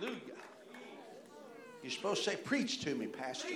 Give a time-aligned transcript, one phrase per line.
[0.00, 0.20] Hallelujah.
[1.82, 3.48] You're supposed to say, Preach to me, Pastor.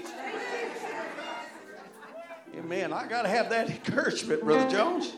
[2.56, 2.92] Amen.
[2.92, 5.14] I got to have that encouragement, Brother Jones.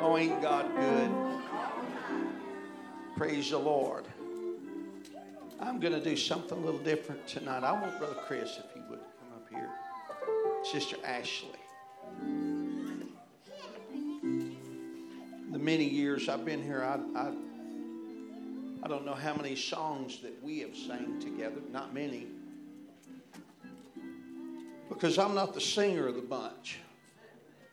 [0.00, 1.10] Oh, ain't God good?
[3.16, 4.04] Praise the Lord.
[5.58, 7.64] I'm going to do something a little different tonight.
[7.64, 9.70] I want Brother Chris, if he would come up here.
[10.62, 11.48] Sister Ashley.
[15.50, 17.32] The many years I've been here, I, I,
[18.86, 22.28] I don't know how many songs that we have sang together, not many.
[24.88, 26.78] Because I'm not the singer of the bunch.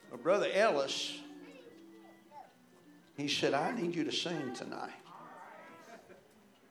[0.10, 1.20] But Brother Ellis,
[3.16, 4.90] he said, I need you to sing tonight.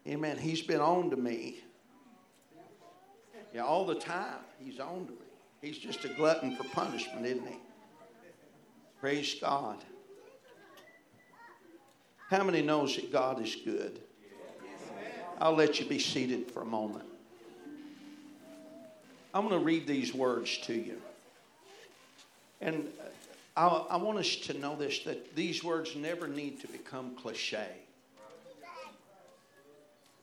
[0.08, 0.36] Amen.
[0.36, 1.62] He's been on to me.
[3.54, 4.40] Yeah, all the time.
[4.58, 5.18] He's on to me.
[5.60, 7.58] He's just a glutton for punishment, isn't he?
[8.98, 9.84] Praise God.
[12.28, 14.00] How many knows that God is good?
[15.42, 17.04] I'll let you be seated for a moment.
[19.34, 21.02] I'm going to read these words to you.
[22.60, 22.86] And
[23.56, 27.66] I, I want us to know this that these words never need to become cliche.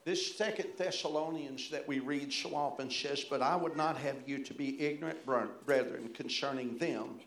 [0.06, 4.42] This second Thessalonians that we read so often says, But I would not have you
[4.46, 7.20] to be ignorant, brethren, concerning them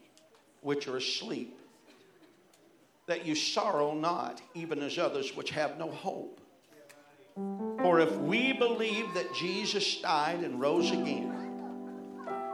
[0.62, 1.58] which are asleep,
[3.04, 6.38] that you sorrow not, even as others which have no hope.
[7.34, 11.38] For if we believe that Jesus died and rose again,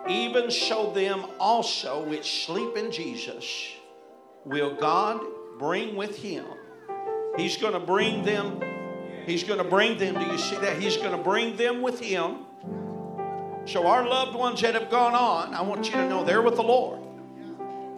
[0.09, 3.73] even so them also which sleep in Jesus
[4.45, 5.21] will God
[5.59, 6.47] bring with him.
[7.37, 8.61] He's going to bring them
[9.29, 10.15] He's going to bring them.
[10.15, 10.81] Do you see that?
[10.81, 12.47] He's going to bring them with Him.
[13.67, 16.57] So, our loved ones that have gone on, I want you to know they're with
[16.57, 16.99] the Lord.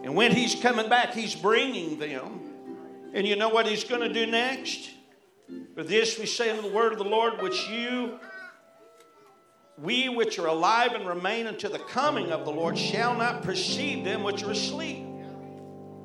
[0.03, 2.41] And when He's coming back, He's bringing them.
[3.13, 4.89] And you know what He's going to do next?
[5.75, 8.19] For this we say in the word of the Lord, which you,
[9.77, 14.03] we which are alive and remain until the coming of the Lord, shall not perceive
[14.03, 15.05] them which are asleep.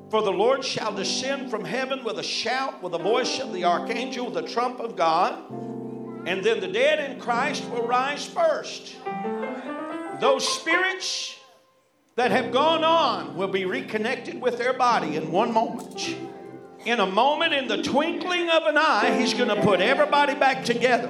[0.09, 3.65] For the Lord shall descend from heaven with a shout, with the voice of the
[3.65, 5.33] archangel, with the trump of God,
[6.25, 8.95] and then the dead in Christ will rise first.
[10.21, 11.37] Those spirits
[12.15, 16.17] that have gone on will be reconnected with their body in one moment.
[16.87, 20.63] In a moment, in the twinkling of an eye, He's going to put everybody back
[20.63, 21.09] together.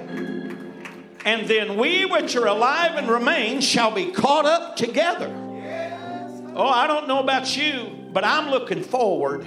[1.23, 5.27] And then we which are alive and remain shall be caught up together.
[6.55, 9.45] Oh, I don't know about you, but I'm looking forward.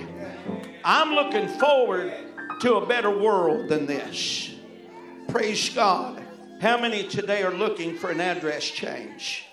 [0.85, 2.15] I'm looking forward
[2.61, 4.55] to a better world than this.
[5.31, 6.23] Praise God.
[6.61, 9.47] How many today are looking for an address change?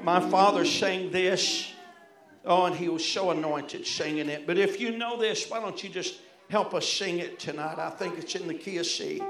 [0.00, 1.71] My father sang this.
[2.44, 4.46] Oh, and he was so anointed singing it.
[4.46, 6.18] But if you know this, why don't you just
[6.50, 7.78] help us sing it tonight?
[7.78, 9.22] I think it's in the key of C.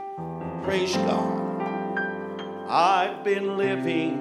[0.62, 1.43] Praise God.
[2.69, 4.12] I've been living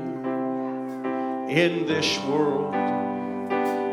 [1.50, 2.74] in this world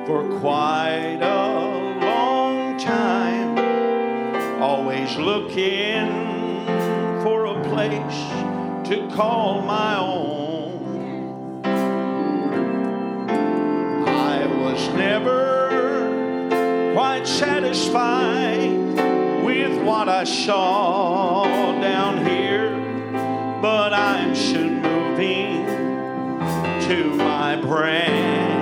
[0.06, 6.08] for quite a long time, always looking
[7.22, 10.37] for a place to call my own.
[14.72, 18.70] Was never quite satisfied
[19.42, 22.70] with what I saw down here,
[23.62, 25.64] but I'm soon moving
[26.86, 28.57] to my brand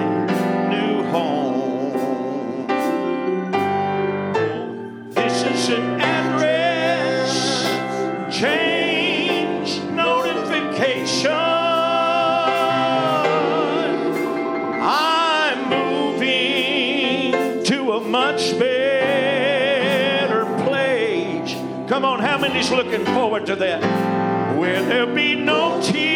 [22.17, 24.57] on, how many's looking forward to that?
[24.57, 26.16] Where there'll be no tears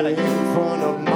[0.00, 1.09] In front of my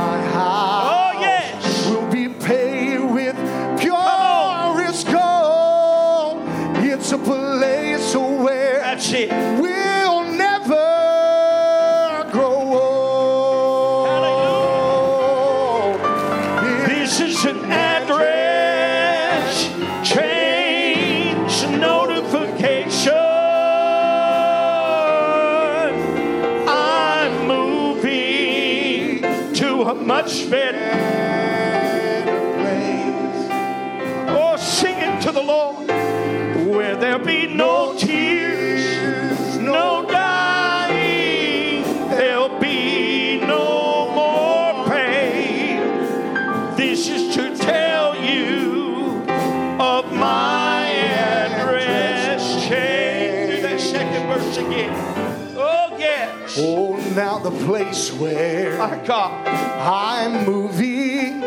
[57.64, 58.80] place where.
[58.80, 61.42] I'm moving.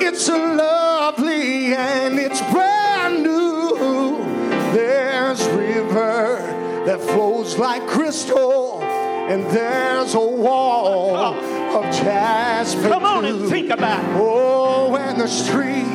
[0.00, 4.18] It's lovely and it's brand new.
[4.72, 6.36] There's river
[6.86, 12.88] that flows like crystal, and there's a wall of jasper.
[12.88, 14.20] Come on and think about it.
[14.20, 15.87] Oh, and the streets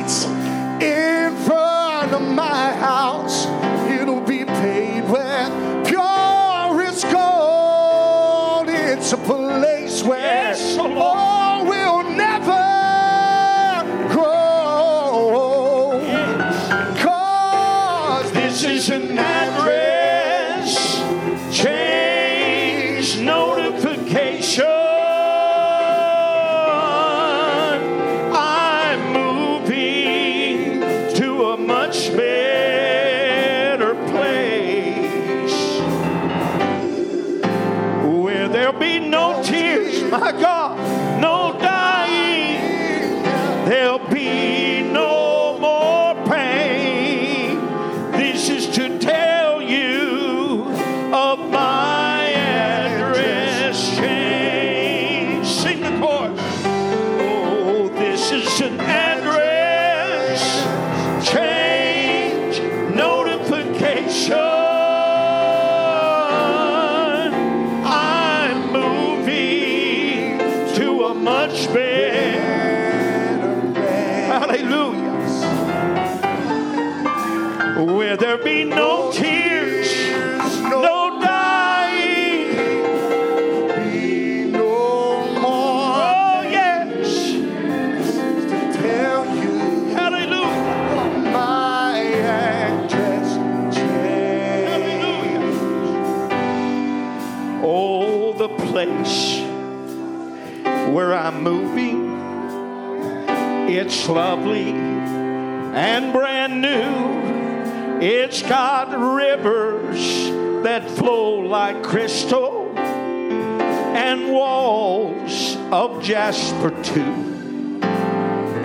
[104.08, 108.00] lovely and brand new.
[108.00, 110.30] It's got rivers
[110.64, 117.80] that flow like crystal and walls of jasper too.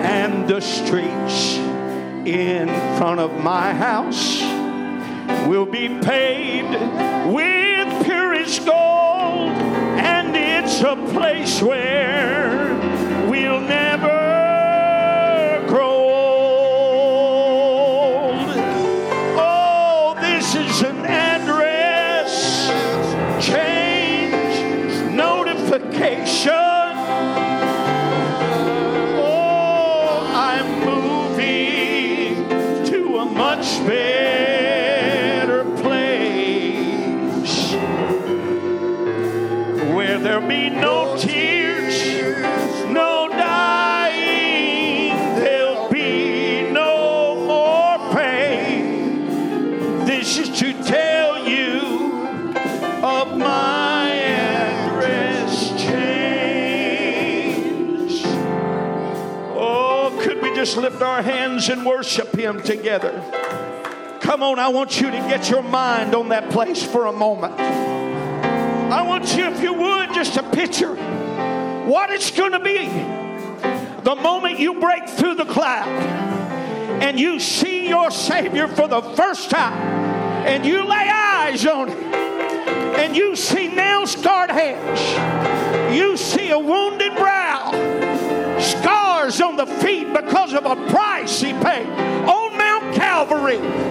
[0.00, 1.56] And the streets
[2.26, 2.68] in
[2.98, 4.40] front of my house
[5.46, 6.74] will be paved
[7.32, 9.52] with purest gold,
[9.98, 12.74] and it's a place where
[13.28, 14.09] we'll never
[62.00, 63.12] worship Him together?
[64.22, 67.60] Come on, I want you to get your mind on that place for a moment.
[67.60, 72.88] I want you, if you would, just to picture what it's going to be
[74.02, 75.88] the moment you break through the cloud
[77.02, 79.82] and you see your Savior for the first time
[80.46, 81.98] and you lay eyes on Him
[82.98, 87.72] and you see nail scarred hands, you see a wounded brow,
[88.58, 93.89] scars on the feet because of a price on Mount Calvary.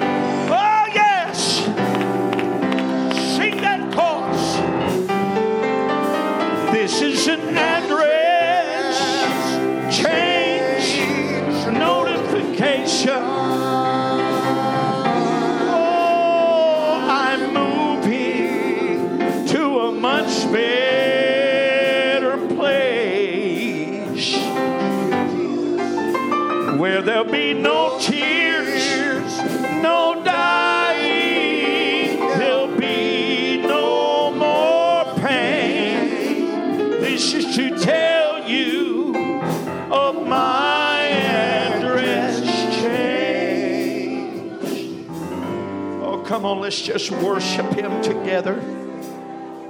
[46.70, 48.62] Let's just worship Him together.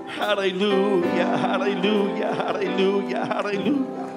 [0.06, 4.10] Hallelujah, hallelujah, hallelujah, hallelujah.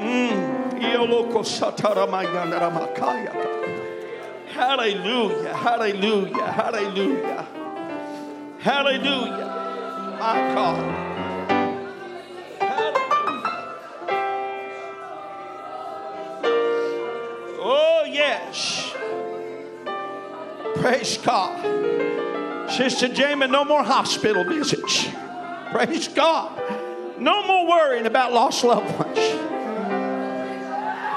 [0.00, 0.82] Mm.
[4.48, 7.46] Hallelujah, hallelujah, hallelujah.
[8.58, 10.16] Hallelujah.
[10.18, 11.07] My God.
[20.88, 22.70] Praise God.
[22.70, 25.06] Sister Jamie, no more hospital visits.
[25.70, 26.58] Praise God.
[27.18, 29.18] No more worrying about lost loved ones.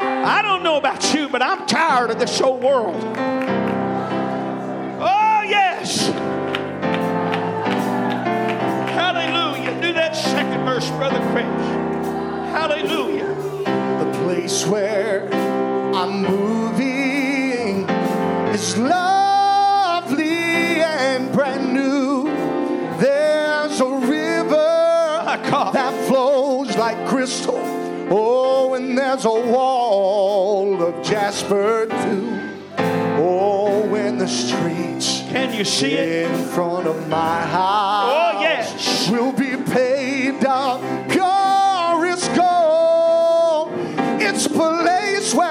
[0.01, 3.01] I don't know about you, but I'm tired of this old world.
[4.99, 6.07] Oh, yes.
[8.89, 9.81] Hallelujah.
[9.81, 11.45] Do that second verse, Brother Chris.
[12.51, 13.33] Hallelujah.
[14.03, 15.33] The place where
[15.95, 17.89] I'm moving
[18.49, 19.20] is lovely
[27.11, 27.59] crystal.
[28.09, 32.39] Oh, and there's a wall of jasper too.
[33.17, 36.31] Oh, when the streets Can you see it?
[36.31, 39.09] in front of my house Oh, yes.
[39.09, 43.71] will be paved up glorious gold.
[44.21, 45.49] It's a place where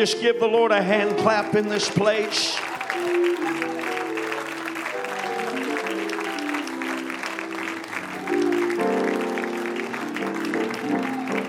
[0.00, 2.56] just give the Lord a hand clap in this place?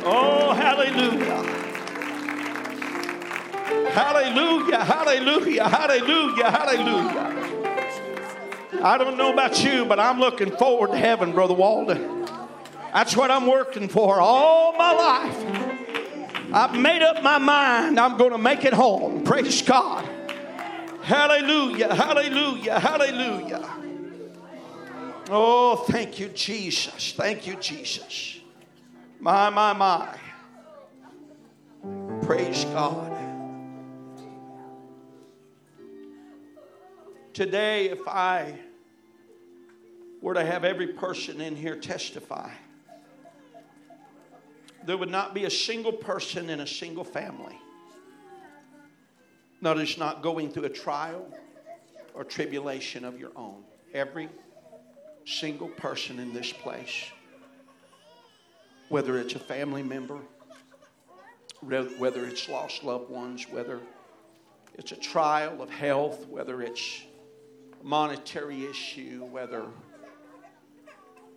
[0.03, 1.43] Oh, hallelujah.
[3.91, 7.29] Hallelujah, hallelujah, hallelujah, hallelujah.
[8.83, 12.27] I don't know about you, but I'm looking forward to heaven, Brother Walden.
[12.93, 15.60] That's what I'm working for all my life.
[16.53, 19.23] I've made up my mind I'm going to make it home.
[19.23, 20.05] Praise God.
[21.01, 23.69] Hallelujah, hallelujah, hallelujah.
[25.29, 27.13] Oh, thank you, Jesus.
[27.13, 28.39] Thank you, Jesus.
[29.19, 30.17] My, my, my.
[32.23, 33.17] Praise God.
[37.33, 38.59] Today, if I
[40.21, 42.51] were to have every person in here testify,
[44.85, 47.57] there would not be a single person in a single family
[49.61, 51.25] that is not going through a trial
[52.13, 53.63] or tribulation of your own.
[53.93, 54.27] Every
[55.25, 57.05] single person in this place,
[58.89, 60.17] whether it's a family member,
[61.61, 63.79] whether it's lost loved ones, whether
[64.73, 67.03] it's a trial of health, whether it's
[67.79, 69.65] a monetary issue, whether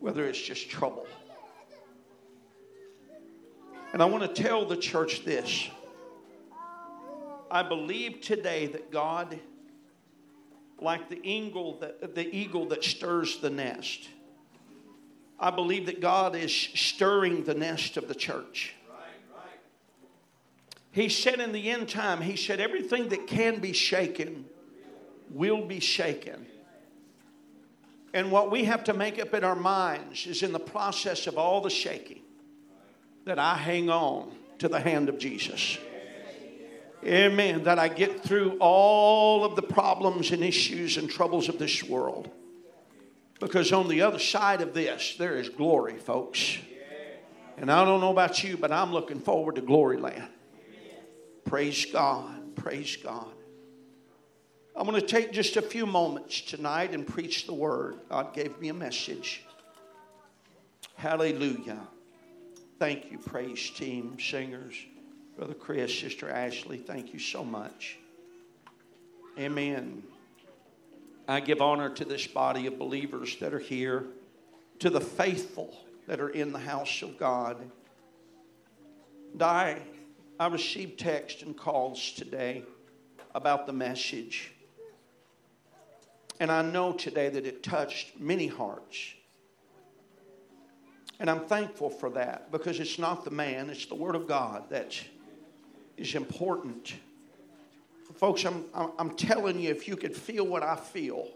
[0.00, 1.06] whether it's just trouble.
[3.94, 5.68] And I want to tell the church this.
[7.48, 9.38] I believe today that God,
[10.80, 14.08] like the eagle that, the eagle that stirs the nest,
[15.38, 18.74] I believe that God is stirring the nest of the church.
[20.90, 24.44] He said in the end time, He said, everything that can be shaken
[25.30, 26.46] will be shaken.
[28.12, 31.38] And what we have to make up in our minds is in the process of
[31.38, 32.23] all the shaking
[33.24, 35.78] that I hang on to the hand of Jesus.
[37.04, 37.64] Amen.
[37.64, 42.30] That I get through all of the problems and issues and troubles of this world.
[43.40, 46.56] Because on the other side of this, there is glory, folks.
[47.56, 50.28] And I don't know about you, but I'm looking forward to glory land.
[51.44, 52.56] Praise God.
[52.56, 53.28] Praise God.
[54.76, 57.96] I'm going to take just a few moments tonight and preach the word.
[58.08, 59.44] God gave me a message.
[60.96, 61.86] Hallelujah.
[62.78, 64.74] Thank you, praise team, singers.
[65.36, 67.98] Brother Chris, Sister Ashley, thank you so much.
[69.38, 70.02] Amen.
[71.26, 74.06] I give honor to this body of believers that are here,
[74.80, 75.74] to the faithful
[76.06, 77.56] that are in the house of God.
[79.32, 79.80] And I,
[80.38, 82.64] I received texts and calls today
[83.34, 84.52] about the message.
[86.40, 89.14] And I know today that it touched many hearts.
[91.20, 94.68] And I'm thankful for that because it's not the man, it's the Word of God
[94.70, 94.98] that
[95.96, 96.94] is important.
[98.16, 101.28] Folks, I'm, I'm telling you, if you could feel what I feel,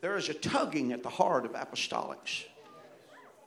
[0.00, 2.44] there is a tugging at the heart of apostolics.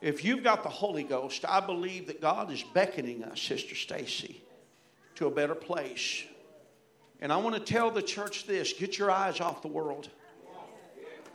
[0.00, 4.42] If you've got the Holy Ghost, I believe that God is beckoning us, Sister Stacy,
[5.16, 6.24] to a better place.
[7.20, 10.08] And I want to tell the church this get your eyes off the world.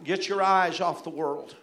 [0.04, 1.56] Get your eyes off the world.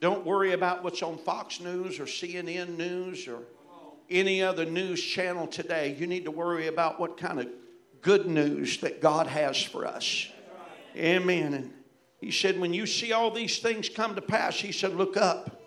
[0.00, 3.40] Don't worry about what's on Fox News or CNN News or
[4.10, 5.96] any other news channel today.
[5.98, 7.48] You need to worry about what kind of
[8.00, 10.28] good news that God has for us.
[10.96, 11.54] Amen.
[11.54, 11.72] And
[12.20, 15.60] he said, when you see all these things come to pass, he said, look up,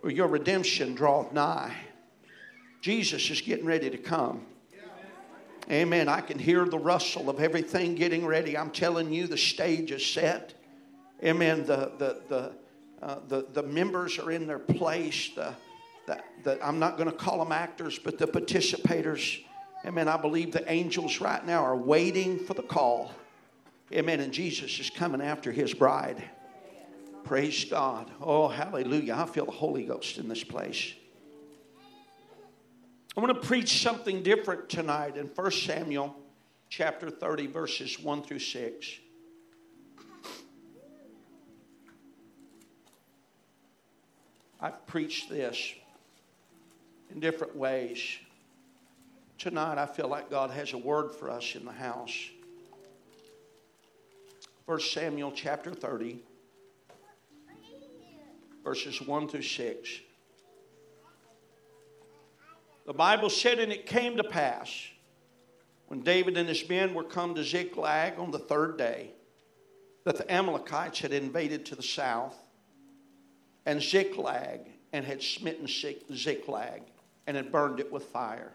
[0.00, 1.76] for your redemption draweth nigh.
[2.80, 4.46] Jesus is getting ready to come.
[5.70, 6.08] Amen.
[6.08, 8.56] I can hear the rustle of everything getting ready.
[8.56, 10.54] I'm telling you, the stage is set.
[11.22, 11.64] Amen.
[11.64, 12.52] The, the, the,
[13.02, 15.30] uh, the, the members are in their place.
[15.34, 15.54] The,
[16.06, 19.42] the, the, I'm not going to call them actors, but the participators.
[19.86, 20.08] Amen.
[20.08, 23.12] I believe the angels right now are waiting for the call.
[23.92, 24.20] Amen.
[24.20, 26.22] And Jesus is coming after his bride.
[27.24, 28.10] Praise God.
[28.20, 29.14] Oh, hallelujah.
[29.16, 30.94] I feel the Holy Ghost in this place.
[33.16, 36.14] I want to preach something different tonight in 1 Samuel
[36.68, 38.88] chapter 30, verses 1 through 6.
[44.62, 45.72] I've preached this
[47.10, 48.00] in different ways.
[49.38, 52.14] Tonight, I feel like God has a word for us in the house.
[54.66, 56.22] 1 Samuel chapter 30,
[58.62, 59.90] verses 1 through 6.
[62.86, 64.70] The Bible said, And it came to pass
[65.86, 69.12] when David and his men were come to Ziklag on the third day
[70.04, 72.36] that the Amalekites had invaded to the south
[73.70, 76.82] and Ziklag and had smitten Ziklag
[77.28, 78.50] and had burned it with fire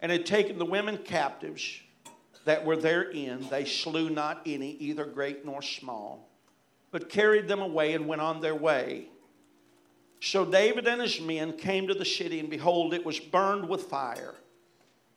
[0.00, 1.80] and had taken the women captives
[2.46, 3.46] that were therein.
[3.50, 6.30] They slew not any, either great nor small,
[6.90, 9.08] but carried them away and went on their way.
[10.22, 13.82] So David and his men came to the city, and behold, it was burned with
[13.82, 14.34] fire,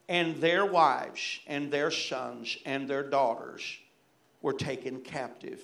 [0.09, 3.63] and their wives and their sons and their daughters
[4.41, 5.63] were taken captive.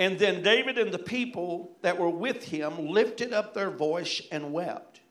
[0.00, 4.50] And then David and the people that were with him lifted up their voice and
[4.50, 5.02] wept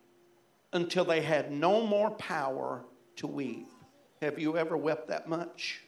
[0.73, 2.83] until they had no more power
[3.17, 3.67] to weep.
[4.19, 5.81] Have you ever wept that much?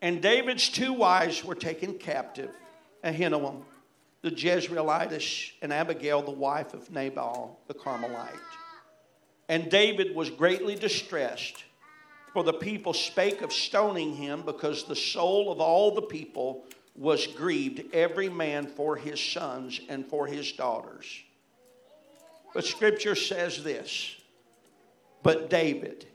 [0.00, 2.50] And David's two wives were taken captive
[3.04, 3.64] Ahinoam,
[4.22, 8.32] the Jezreelitess, and Abigail, the wife of Nabal, the Carmelite.
[9.50, 11.64] And David was greatly distressed,
[12.32, 16.64] for the people spake of stoning him because the soul of all the people
[16.96, 21.06] was grieved, every man for his sons and for his daughters.
[22.54, 24.16] But scripture says this
[25.22, 26.06] But David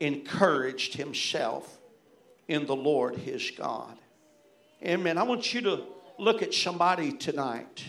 [0.00, 1.78] encouraged himself
[2.48, 3.96] in the Lord his God.
[4.82, 5.18] Amen.
[5.18, 5.84] I want you to
[6.18, 7.84] look at somebody tonight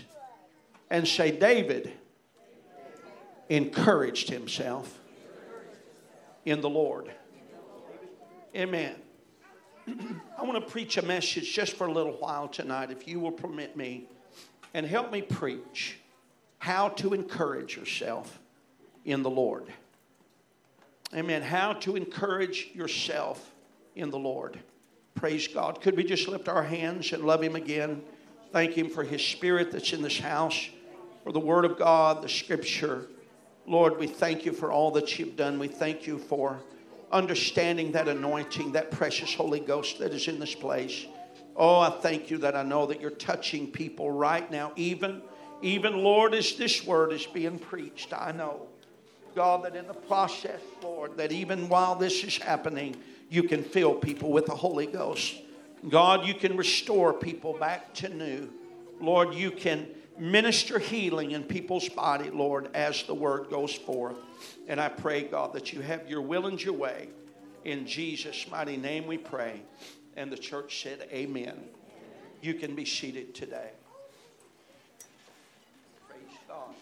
[0.89, 1.91] and say, David
[3.49, 4.99] encouraged himself
[6.45, 7.11] in the Lord.
[8.55, 8.95] Amen.
[9.87, 13.31] I want to preach a message just for a little while tonight, if you will
[13.31, 14.07] permit me,
[14.73, 15.99] and help me preach
[16.57, 18.39] how to encourage yourself
[19.05, 19.65] in the Lord.
[21.13, 21.41] Amen.
[21.43, 23.53] How to encourage yourself
[23.95, 24.59] in the Lord.
[25.13, 25.81] Praise God.
[25.81, 28.01] Could we just lift our hands and love Him again?
[28.51, 30.69] Thank Him for His Spirit that's in this house,
[31.23, 33.05] for the Word of God, the Scripture.
[33.67, 35.59] Lord, we thank you for all that you've done.
[35.59, 36.59] We thank you for
[37.11, 41.05] understanding that anointing, that precious Holy Ghost that is in this place.
[41.55, 45.21] Oh, I thank you that I know that you're touching people right now, even,
[45.61, 48.13] even Lord, as this word is being preached.
[48.13, 48.67] I know,
[49.35, 52.95] God, that in the process, Lord, that even while this is happening,
[53.29, 55.35] you can fill people with the Holy Ghost.
[55.89, 58.49] God, you can restore people back to new.
[58.99, 59.87] Lord, you can
[60.17, 64.17] minister healing in people's body, Lord, as the word goes forth.
[64.67, 67.09] And I pray, God, that you have your will and your way.
[67.63, 69.61] In Jesus' mighty name we pray.
[70.15, 71.59] And the church said, Amen.
[72.41, 73.71] You can be seated today.
[76.07, 76.75] Praise God.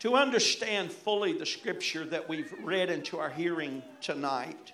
[0.00, 4.72] To understand fully the scripture that we've read into our hearing tonight,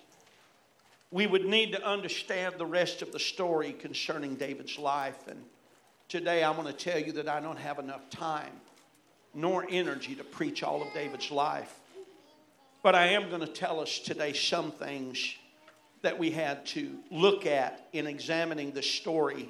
[1.11, 5.27] we would need to understand the rest of the story concerning David's life.
[5.27, 5.41] And
[6.09, 8.51] today I want to tell you that I don't have enough time
[9.33, 11.79] nor energy to preach all of David's life.
[12.83, 15.35] But I am going to tell us today some things
[16.01, 19.49] that we had to look at in examining the story.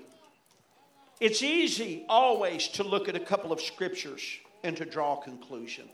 [1.20, 4.22] It's easy always to look at a couple of scriptures
[4.64, 5.90] and to draw a conclusion.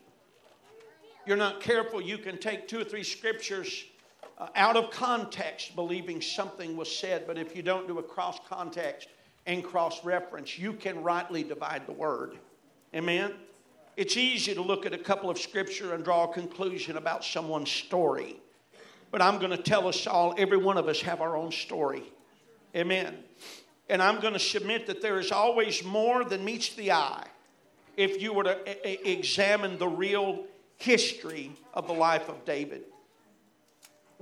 [1.25, 3.85] You're not careful, you can take two or three scriptures
[4.37, 8.39] uh, out of context, believing something was said, but if you don't do a cross
[8.47, 9.09] context
[9.45, 12.37] and cross reference, you can rightly divide the word.
[12.95, 13.33] Amen?
[13.95, 17.71] It's easy to look at a couple of scripture and draw a conclusion about someone's
[17.71, 18.37] story.
[19.11, 22.03] But I'm going to tell us all, every one of us have our own story.
[22.75, 23.15] Amen.
[23.89, 27.27] And I'm going to submit that there is always more than meets the eye
[27.95, 30.45] if you were to a- a- examine the real
[30.77, 32.85] history of the life of David.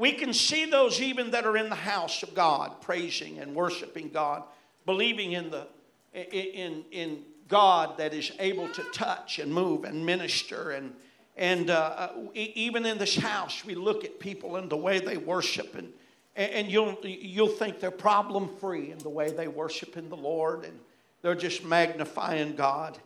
[0.02, 4.10] We can see those even that are in the house of God, praising and worshiping
[4.10, 4.42] God,
[4.84, 5.68] believing in the
[6.12, 10.72] in in God that is able to touch and move and minister.
[10.72, 10.96] And
[11.38, 15.18] and uh, uh even in this house we look at people and the way they
[15.18, 15.76] worship.
[15.76, 15.94] And
[16.36, 20.66] and you'll you'll think they're problem free in the way they worship in the Lord.
[20.66, 20.80] And
[21.22, 22.98] they're just magnifying God.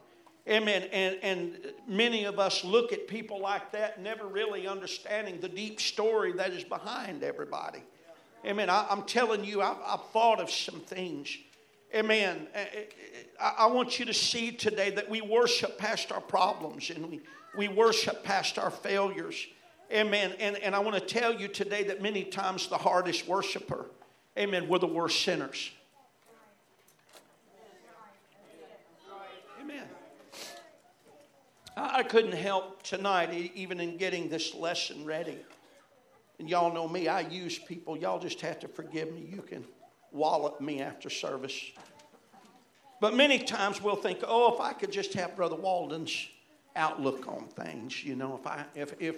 [0.47, 0.83] Amen.
[0.91, 5.81] And, and many of us look at people like that, never really understanding the deep
[5.81, 7.83] story that is behind everybody.
[8.45, 8.69] Amen.
[8.69, 11.35] I, am telling you, I've, I've, thought of some things.
[11.95, 12.47] Amen.
[13.41, 17.21] I, I want you to see today that we worship past our problems and we,
[17.57, 19.47] we worship past our failures.
[19.91, 20.33] Amen.
[20.39, 23.87] And, and I want to tell you today that many times the hardest worshiper,
[24.37, 25.71] amen, were the worst sinners.
[31.77, 35.37] I couldn't help tonight, even in getting this lesson ready.
[36.39, 37.97] And y'all know me, I use people.
[37.97, 39.27] Y'all just have to forgive me.
[39.29, 39.65] You can
[40.11, 41.71] wallop me after service.
[43.01, 46.27] But many times we'll think, oh, if I could just have Brother Walden's
[46.75, 49.17] outlook on things, you know, if I, if, if,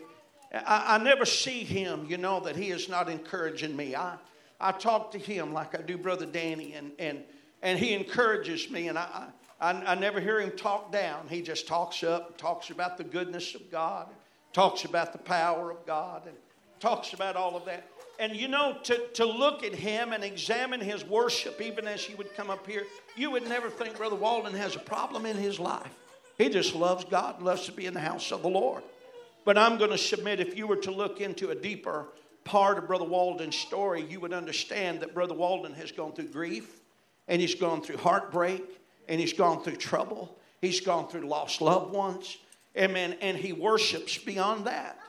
[0.52, 3.96] I, I never see him, you know, that he is not encouraging me.
[3.96, 4.18] I,
[4.60, 7.24] I talk to him like I do Brother Danny, and, and,
[7.62, 9.28] and he encourages me, and I,
[9.60, 11.28] I, I never hear him talk down.
[11.30, 14.08] He just talks up, talks about the goodness of God,
[14.54, 16.36] talks about the power of God, and
[16.80, 17.88] talks about all of that.
[18.20, 22.16] And you know, to, to look at him and examine his worship, even as he
[22.16, 22.84] would come up here,
[23.16, 25.94] you would never think Brother Walden has a problem in his life.
[26.38, 28.84] He just loves God, loves to be in the house of the Lord.
[29.46, 32.08] But I'm going to submit if you were to look into a deeper
[32.44, 36.80] part of Brother Walden's story, you would understand that Brother Walden has gone through grief
[37.28, 38.64] and he's gone through heartbreak
[39.08, 40.38] and he's gone through trouble.
[40.62, 42.38] He's gone through lost loved ones.
[42.78, 43.16] Amen.
[43.22, 45.00] And he worships beyond that.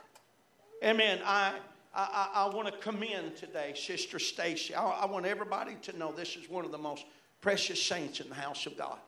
[0.82, 1.20] Amen.
[1.24, 1.54] I,
[1.94, 4.74] I, I want to commend today Sister Stacy.
[4.74, 7.04] I, I want everybody to know this is one of the most
[7.40, 8.98] precious saints in the house of God.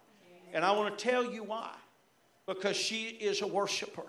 [0.53, 1.71] And I want to tell you why.
[2.47, 4.07] Because she is a worshiper.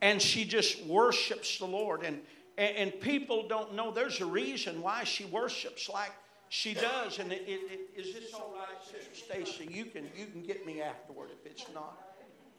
[0.00, 2.02] And she just worships the Lord.
[2.02, 2.20] And,
[2.56, 6.12] and, and people don't know there's a reason why she worships like
[6.50, 9.68] she does, and it, it, it, is this all right, Sister Stacy?
[9.72, 11.96] You can you can get me afterward if it's not.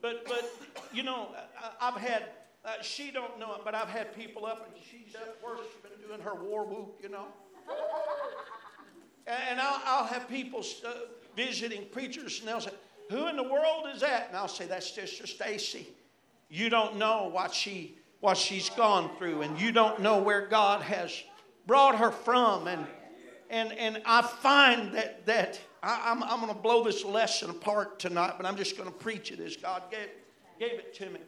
[0.02, 0.50] But but
[0.94, 1.28] you know,
[1.82, 2.24] I, have had
[2.64, 6.22] uh, she don't know it, but I've had people up and she's up worshiping, doing
[6.22, 7.26] her war whoop, you know.
[9.28, 10.94] And I'll, I'll have people uh,
[11.36, 12.72] visiting preachers, and they'll say,
[13.10, 15.86] "Who in the world is that?" And I'll say, "That's Sister Stacy."
[16.50, 20.82] You don't know what she what she's gone through, and you don't know where God
[20.82, 21.12] has
[21.68, 22.88] brought her from, and
[23.52, 27.50] and, and I find that, that I, am I'm, I'm going to blow this lesson
[27.50, 30.10] apart tonight, but I'm just going to preach it as God gave,
[30.60, 31.20] gave it to me.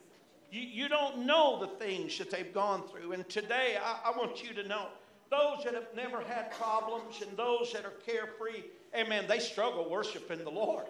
[0.52, 3.12] You, you don't know the things that they've gone through.
[3.12, 4.88] And today, I, I want you to know
[5.30, 8.64] those that have never had problems and those that are carefree,
[8.96, 10.86] amen, they struggle worshiping the Lord.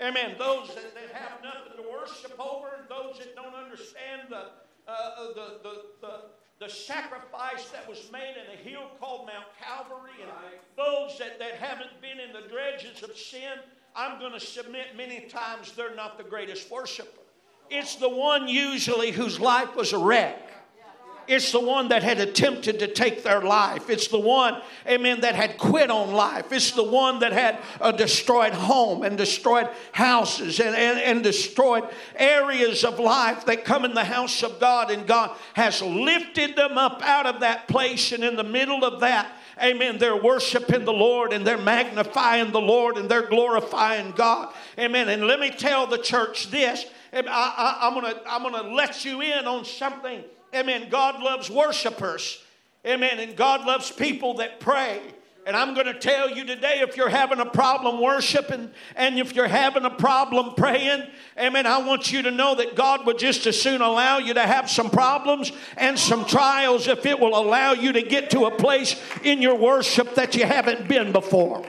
[0.00, 0.34] Amen.
[0.38, 4.50] Those that, that have nothing to worship over, those that don't understand the,
[4.88, 6.20] uh, uh, the, the, the,
[6.62, 10.30] the sacrifice that was made in a hill called Mount Calvary, and
[10.76, 13.58] those that, that haven't been in the dredges of sin,
[13.96, 17.08] I'm going to submit many times they're not the greatest worshiper.
[17.68, 20.51] It's the one usually whose life was a wreck.
[21.28, 23.88] It's the one that had attempted to take their life.
[23.90, 26.52] It's the one, amen, that had quit on life.
[26.52, 31.84] It's the one that had a destroyed home and destroyed houses and, and, and destroyed
[32.16, 34.90] areas of life that come in the house of God.
[34.90, 38.12] And God has lifted them up out of that place.
[38.12, 39.30] And in the middle of that,
[39.62, 39.98] Amen.
[39.98, 44.52] They're worshiping the Lord and they're magnifying the Lord and they're glorifying God.
[44.78, 45.08] Amen.
[45.08, 46.86] And let me tell the church this.
[47.12, 50.24] I, am going to I'm going to let you in on something.
[50.54, 50.88] Amen.
[50.90, 52.42] God loves worshipers.
[52.86, 53.18] Amen.
[53.18, 55.00] And God loves people that pray.
[55.44, 59.34] And I'm going to tell you today if you're having a problem worshiping and if
[59.34, 61.04] you're having a problem praying,
[61.36, 64.46] amen, I want you to know that God would just as soon allow you to
[64.46, 68.52] have some problems and some trials if it will allow you to get to a
[68.52, 71.66] place in your worship that you haven't been before.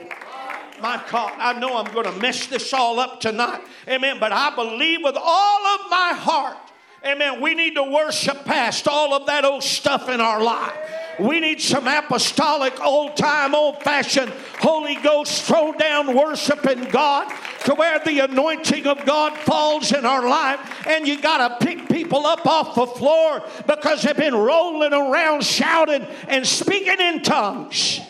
[0.80, 3.60] My God, I know I'm going to mess this all up tonight.
[3.88, 4.18] Amen.
[4.20, 6.58] But I believe with all of my heart
[7.06, 7.40] Amen.
[7.40, 10.72] We need to worship past all of that old stuff in our life.
[11.20, 17.30] We need some apostolic, old time, old fashioned, Holy Ghost throw down worship in God
[17.64, 20.86] to where the anointing of God falls in our life.
[20.86, 25.44] And you got to pick people up off the floor because they've been rolling around
[25.44, 28.00] shouting and speaking in tongues.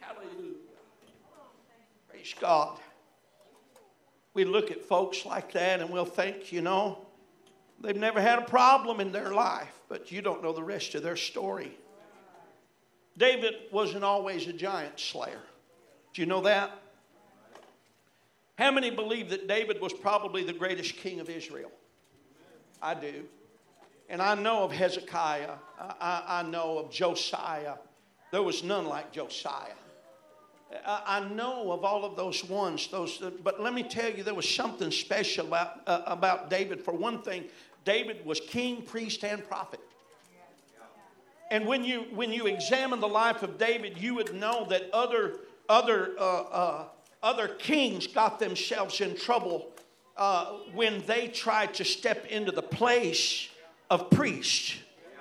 [0.00, 0.54] Hallelujah.
[2.08, 2.79] Praise God
[4.34, 6.98] we look at folks like that and we'll think, you know,
[7.80, 11.02] they've never had a problem in their life, but you don't know the rest of
[11.02, 11.76] their story.
[13.16, 15.40] David wasn't always a giant slayer.
[16.14, 16.70] Do you know that?
[18.56, 21.72] How many believe that David was probably the greatest king of Israel?
[22.82, 23.24] I do.
[24.08, 27.74] And I know of Hezekiah, I, I, know of Josiah.
[28.32, 29.74] There was none like Josiah.
[30.86, 34.48] I know of all of those ones, those, but let me tell you, there was
[34.48, 36.80] something special about, uh, about David.
[36.80, 37.44] For one thing,
[37.84, 39.80] David was king, priest, and prophet.
[41.50, 45.40] And when you, when you examine the life of David, you would know that other,
[45.68, 46.84] other, uh, uh,
[47.20, 49.72] other kings got themselves in trouble
[50.16, 53.48] uh, when they tried to step into the place
[53.90, 54.76] of priest.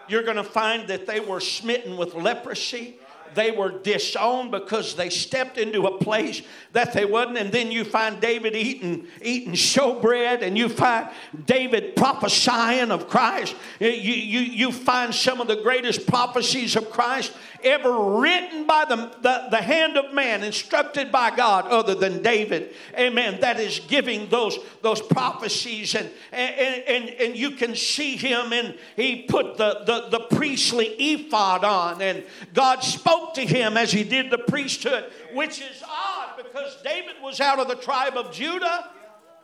[0.08, 2.99] You're going to find that they were smitten with leprosy
[3.36, 6.42] they were disowned because they stepped into a place
[6.74, 7.38] that they wasn't.
[7.38, 11.10] And then you find David eating, eating showbread, and you find
[11.46, 13.56] David prophesying of Christ.
[13.80, 18.96] You, you, you find some of the greatest prophecies of Christ ever written by the,
[18.96, 22.74] the, the hand of man, instructed by God, other than David.
[22.98, 23.42] Amen.
[23.42, 25.94] That is giving those, those prophecies.
[25.94, 30.86] And, and, and, and you can see him, and he put the, the, the priestly
[30.88, 36.38] ephod on, and God spoke to him as he did the priesthood, which is odd
[36.38, 38.90] because David was out of the tribe of Judah.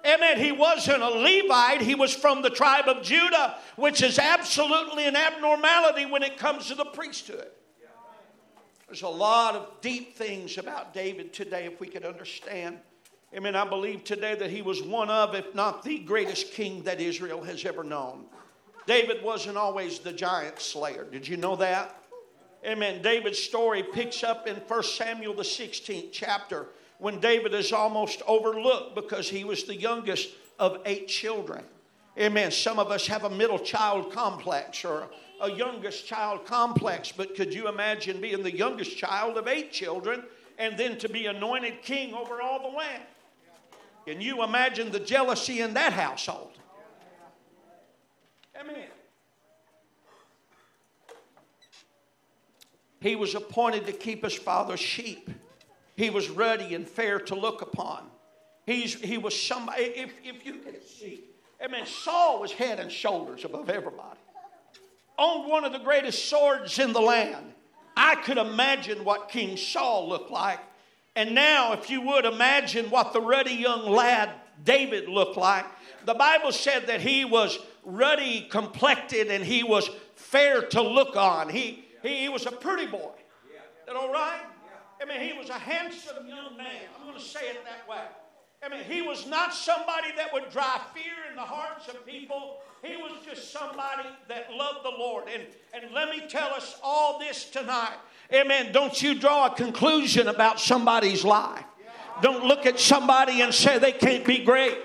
[0.05, 0.39] Amen.
[0.39, 5.15] He wasn't a Levite, he was from the tribe of Judah, which is absolutely an
[5.15, 7.47] abnormality when it comes to the priesthood.
[8.87, 12.77] There's a lot of deep things about David today if we could understand.
[13.35, 16.83] I mean, I believe today that he was one of, if not the greatest king
[16.83, 18.25] that Israel has ever known.
[18.85, 21.03] David wasn't always the giant slayer.
[21.03, 21.99] Did you know that?
[22.65, 23.01] Amen.
[23.03, 28.95] David's story picks up in 1 Samuel, the 16th chapter, when David is almost overlooked
[28.95, 31.63] because he was the youngest of eight children.
[32.17, 32.49] Amen.
[32.49, 35.07] Some of us have a middle child complex or
[35.41, 40.23] a youngest child complex, but could you imagine being the youngest child of eight children
[40.57, 43.03] and then to be anointed king over all the land?
[44.07, 46.51] Can you imagine the jealousy in that household?
[48.59, 48.87] Amen.
[53.05, 55.29] He was appointed to keep his father's sheep.
[55.95, 58.07] He was ruddy and fair to look upon.
[58.65, 61.23] He's, he was somebody, if, if you can see,
[61.63, 64.19] I mean, Saul was head and shoulders above everybody
[65.19, 67.53] owned one of the greatest swords in the land.
[67.95, 70.59] I could imagine what King Saul looked like.
[71.15, 74.31] And now, if you would imagine what the ruddy young lad
[74.63, 75.65] David looked like,
[76.05, 81.49] the Bible said that he was ruddy complected and he was fair to look on.
[81.49, 83.11] He, he, he was a pretty boy.
[83.45, 84.41] Is that all right?
[85.01, 86.87] I mean, he was a handsome young man.
[86.97, 88.05] I'm going to say it that way.
[88.63, 92.61] I mean, he was not somebody that would drive fear in the hearts of people.
[92.81, 95.25] He was just somebody that loved the Lord.
[95.31, 97.97] And, and let me tell us all this tonight.
[98.33, 98.71] Amen.
[98.71, 101.63] Don't you draw a conclusion about somebody's life.
[102.21, 104.77] Don't look at somebody and say they can't be great.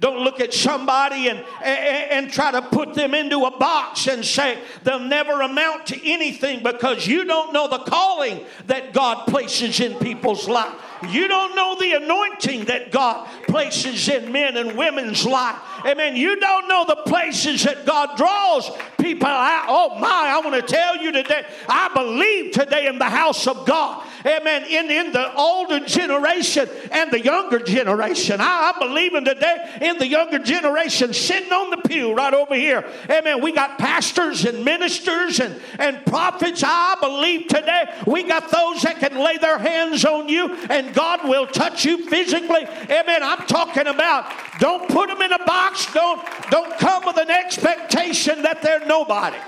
[0.00, 4.24] Don't look at somebody and, and, and, try to put them into a box and
[4.24, 9.80] say they'll never amount to anything because you don't know the calling that God places
[9.80, 10.74] in people's life.
[11.08, 15.56] You don't know the anointing that God places in men and women's life.
[15.84, 16.16] Amen.
[16.16, 19.66] You don't know the places that God draws people out.
[19.68, 23.66] Oh my, I want to tell you today, I believe today in the house of
[23.66, 24.06] God.
[24.24, 24.64] Amen.
[24.64, 28.40] In, in the older generation and the younger generation.
[28.40, 32.88] I, I'm believing today in the younger generation sitting on the pew right over here.
[33.10, 33.42] Amen.
[33.42, 36.62] We got pastors and ministers and, and prophets.
[36.64, 41.28] I believe today we got those that can lay their hands on you and God
[41.28, 42.64] will touch you physically.
[42.90, 43.22] Amen.
[43.22, 45.92] I'm talking about don't put them in a box.
[45.92, 49.38] Don't, don't come with an expectation that they're nobody.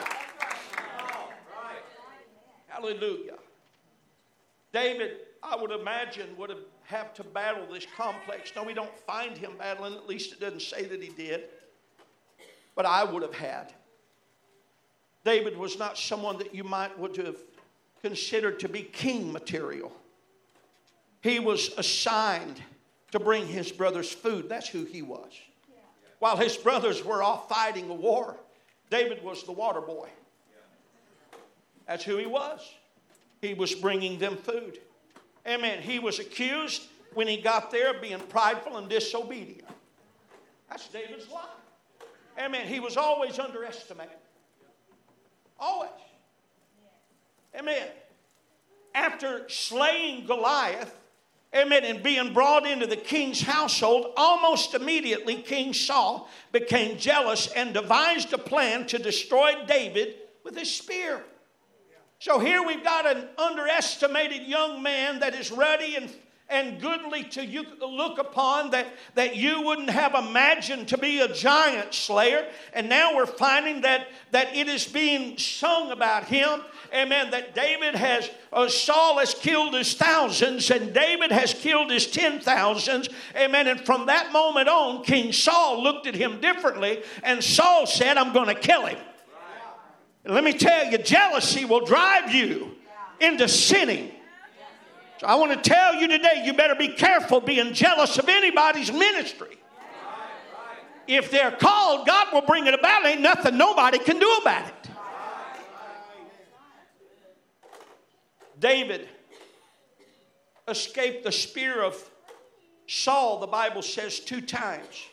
[2.69, 3.39] Hallelujah.
[4.73, 8.53] David, I would imagine, would have have to battle this complex.
[8.55, 11.45] No, we don't find him battling, at least it doesn't say that he did.
[12.75, 13.73] But I would have had.
[15.25, 17.39] David was not someone that you might would have
[18.03, 19.93] considered to be king material.
[21.25, 22.61] He was assigned
[23.13, 24.47] to bring his brothers food.
[24.47, 25.33] That's who he was.
[26.19, 28.37] While his brothers were off fighting a war,
[28.91, 30.11] David was the water boy.
[31.89, 32.61] That's who he was.
[33.41, 34.81] He was bringing them food.
[35.49, 35.81] Amen.
[35.81, 36.83] He was accused
[37.15, 39.65] when he got there of being prideful and disobedient.
[40.69, 41.47] That's David's life.
[42.39, 42.67] Amen.
[42.67, 44.13] He was always underestimated.
[45.59, 45.89] Always.
[47.59, 47.89] Amen.
[48.95, 50.95] After slaying Goliath,
[51.55, 57.73] amen, and being brought into the king's household, almost immediately King Saul became jealous and
[57.73, 61.23] devised a plan to destroy David with his spear.
[62.19, 66.11] So here we've got an underestimated young man that is ready and
[66.51, 71.33] and goodly to you look upon that, that you wouldn't have imagined to be a
[71.33, 72.47] giant slayer.
[72.75, 76.61] And now we're finding that, that it is being sung about him.
[76.95, 77.31] Amen.
[77.31, 82.41] That David has, uh, Saul has killed his thousands and David has killed his ten
[82.41, 83.09] thousands.
[83.35, 83.67] Amen.
[83.67, 88.35] And from that moment on, King Saul looked at him differently and Saul said, I'm
[88.35, 88.99] going to kill him.
[90.25, 92.77] And let me tell you, jealousy will drive you
[93.19, 94.13] into sinning.
[95.23, 99.57] I want to tell you today, you better be careful being jealous of anybody's ministry.
[101.07, 103.07] If they're called, God will bring it about.
[103.07, 104.91] Ain't nothing nobody can do about it.
[108.59, 109.09] David
[110.67, 112.11] escaped the spear of
[112.87, 115.07] Saul, the Bible says, two times.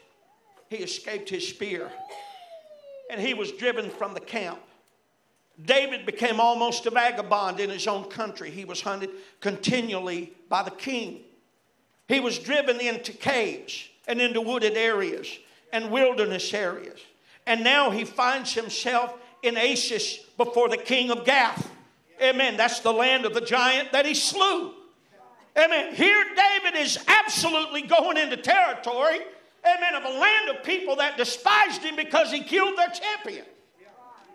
[0.70, 1.92] He escaped his spear
[3.10, 4.60] and he was driven from the camp.
[5.66, 8.50] David became almost a vagabond in his own country.
[8.50, 11.22] He was hunted continually by the king.
[12.08, 15.28] He was driven into caves and into wooded areas
[15.72, 17.00] and wilderness areas.
[17.46, 21.70] And now he finds himself in Achish before the king of Gath.
[22.22, 22.58] Amen.
[22.58, 24.74] That's the land of the giant that he slew.
[25.58, 25.94] Amen.
[25.96, 29.20] Here, David is absolutely going into territory,
[29.66, 33.46] amen, of a land of people that despised him because he killed their champion.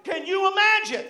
[0.05, 1.07] Can you imagine?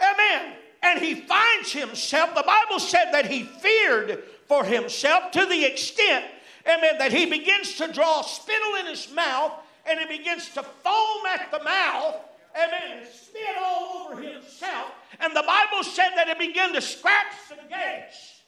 [0.00, 0.54] Amen.
[0.82, 6.24] And he finds himself, the Bible said that he feared for himself to the extent,
[6.66, 9.52] amen, that he begins to draw spittle in his mouth
[9.86, 12.16] and he begins to foam at the mouth,
[12.54, 14.92] amen, and spit all over himself.
[15.20, 18.42] And the Bible said that he began to scratch the gates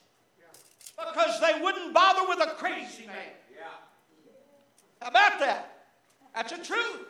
[0.97, 3.17] because they wouldn't bother with a crazy man.
[5.01, 5.87] How about that?
[6.35, 7.07] That's the truth.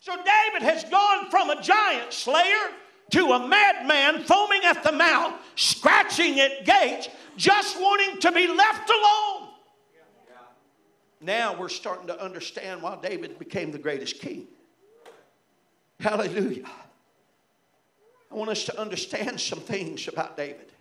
[0.00, 2.70] So David has gone from a giant slayer
[3.10, 8.90] to a madman foaming at the mouth, scratching at gates, just wanting to be left
[8.90, 9.48] alone.
[11.20, 14.46] Now we're starting to understand why David became the greatest king.
[15.98, 16.64] Hallelujah.
[18.30, 20.72] I want us to understand some things about David.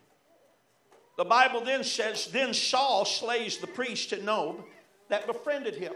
[1.17, 4.63] The Bible then says, Then Saul slays the priest in Nob
[5.09, 5.93] that befriended him.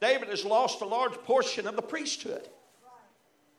[0.00, 2.48] David has lost a large portion of the priesthood.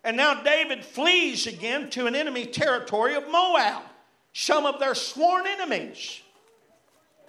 [0.03, 3.83] And now David flees again to an enemy territory of Moab,
[4.33, 6.21] some of their sworn enemies.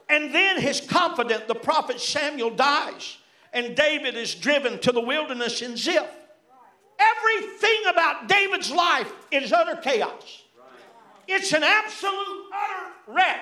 [0.09, 3.19] And then his confidant, the prophet Samuel, dies,
[3.53, 6.09] and David is driven to the wilderness in Ziph.
[6.99, 10.43] Everything about David's life is utter chaos.
[11.29, 13.41] It's an absolute utter wreck.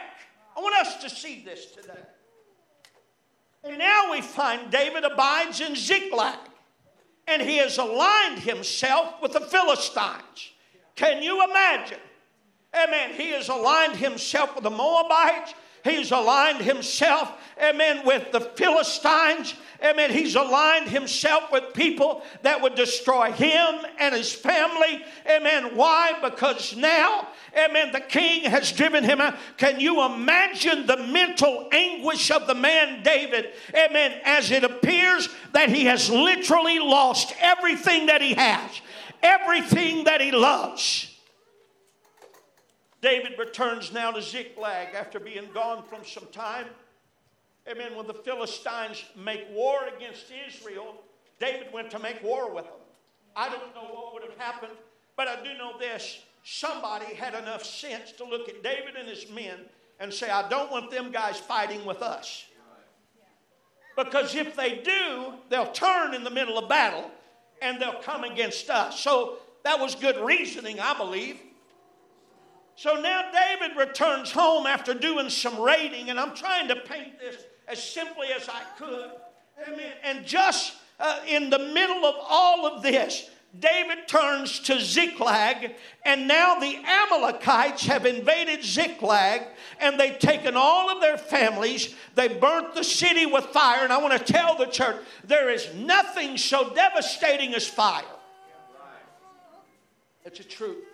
[0.57, 2.01] I want us to see this today.
[3.63, 6.39] And now we find David abides in Ziklag
[7.31, 10.51] and he has aligned himself with the Philistines.
[10.97, 12.01] Can you imagine?
[12.75, 13.15] Amen.
[13.15, 15.55] He has aligned himself with the Moabites.
[15.83, 19.55] He's aligned himself, amen, with the Philistines.
[19.83, 20.11] Amen.
[20.11, 25.03] He's aligned himself with people that would destroy him and his family.
[25.27, 25.75] Amen.
[25.75, 26.13] Why?
[26.23, 29.37] Because now, amen, the king has driven him out.
[29.57, 33.53] Can you imagine the mental anguish of the man David?
[33.75, 34.21] Amen.
[34.25, 38.83] As it appears that he has literally lost everything that he has,
[39.23, 41.10] everything that he loves.
[43.01, 46.67] David returns now to Ziklag after being gone from some time.
[47.69, 47.97] Amen.
[47.97, 51.03] When the Philistines make war against Israel,
[51.39, 52.75] David went to make war with them.
[53.35, 54.73] I don't know what would have happened,
[55.17, 56.21] but I do know this.
[56.43, 59.61] Somebody had enough sense to look at David and his men
[59.99, 62.47] and say, I don't want them guys fighting with us.
[63.97, 67.11] Because if they do, they'll turn in the middle of battle
[67.61, 68.99] and they'll come against us.
[68.99, 71.39] So that was good reasoning, I believe.
[72.81, 77.45] So now David returns home after doing some raiding, and I'm trying to paint this
[77.69, 79.11] as simply as I could.
[79.69, 79.93] Amen.
[80.03, 83.29] And just uh, in the middle of all of this,
[83.59, 85.75] David turns to Ziklag,
[86.07, 89.43] and now the Amalekites have invaded Ziklag,
[89.79, 91.95] and they've taken all of their families.
[92.15, 93.85] They burnt the city with fire.
[93.85, 98.05] And I want to tell the church there is nothing so devastating as fire.
[100.25, 100.90] It's a truth.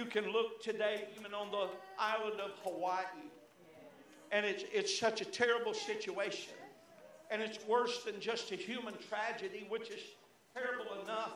[0.00, 3.04] You can look today, even on the island of Hawaii,
[4.32, 6.54] and it's, it's such a terrible situation.
[7.30, 10.00] And it's worse than just a human tragedy, which is
[10.54, 11.32] terrible enough.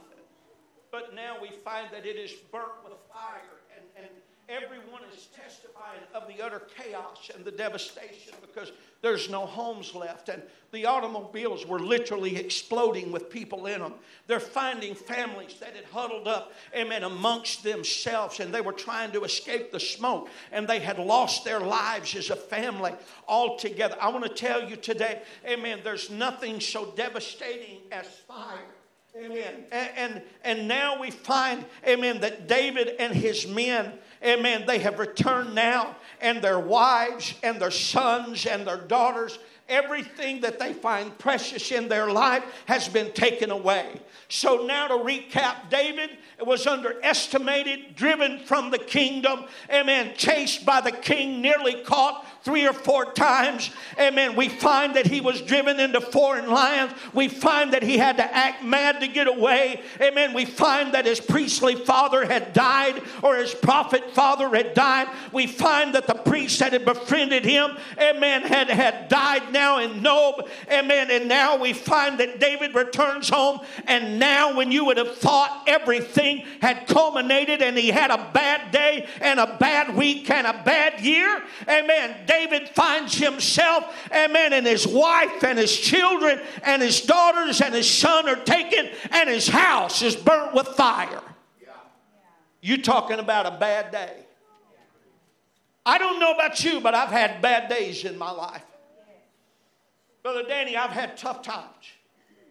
[0.91, 3.61] But now we find that it is burnt with fire.
[3.77, 4.15] And, and
[4.49, 10.29] everyone is testifying of the utter chaos and the devastation because there's no homes left.
[10.29, 10.43] And
[10.73, 13.95] the automobiles were literally exploding with people in them.
[14.27, 19.25] They're finding families that had huddled up, amen, amongst themselves and they were trying to
[19.25, 22.93] escape the smoke and they had lost their lives as a family
[23.27, 23.97] altogether.
[24.01, 28.59] I want to tell you today, amen, there's nothing so devastating as fire.
[29.17, 29.65] Amen.
[29.71, 33.93] And, and, and now we find, amen, that David and his men,
[34.25, 40.41] amen, they have returned now, and their wives and their sons and their daughters, everything
[40.43, 44.01] that they find precious in their life has been taken away.
[44.29, 46.11] So now to recap, David
[46.41, 52.75] was underestimated, driven from the kingdom, amen, chased by the king, nearly caught three or
[52.75, 53.71] four times.
[53.99, 54.37] Amen.
[54.37, 56.95] We find that he was driven into foreign lands.
[57.15, 59.83] We find that he had to act mad to get away.
[59.99, 60.35] Amen.
[60.35, 65.09] We find that his priestly father had died or his prophet father had died.
[65.33, 70.03] We find that the priest that had befriended him, amen, had, had died now in
[70.03, 70.47] Nob.
[70.71, 71.11] Amen.
[71.11, 73.61] And now we find that David returns home.
[73.87, 78.71] And now, when you would have thought everything had culminated and he had a bad
[78.71, 82.27] day and a bad week and a bad year, amen.
[82.35, 87.89] David finds himself, amen, and his wife and his children and his daughters and his
[87.89, 91.23] son are taken, and his house is burnt with fire.
[92.61, 94.25] You talking about a bad day.
[95.87, 98.65] I don't know about you, but I've had bad days in my life.
[100.23, 101.93] Brother Danny, I've had tough times.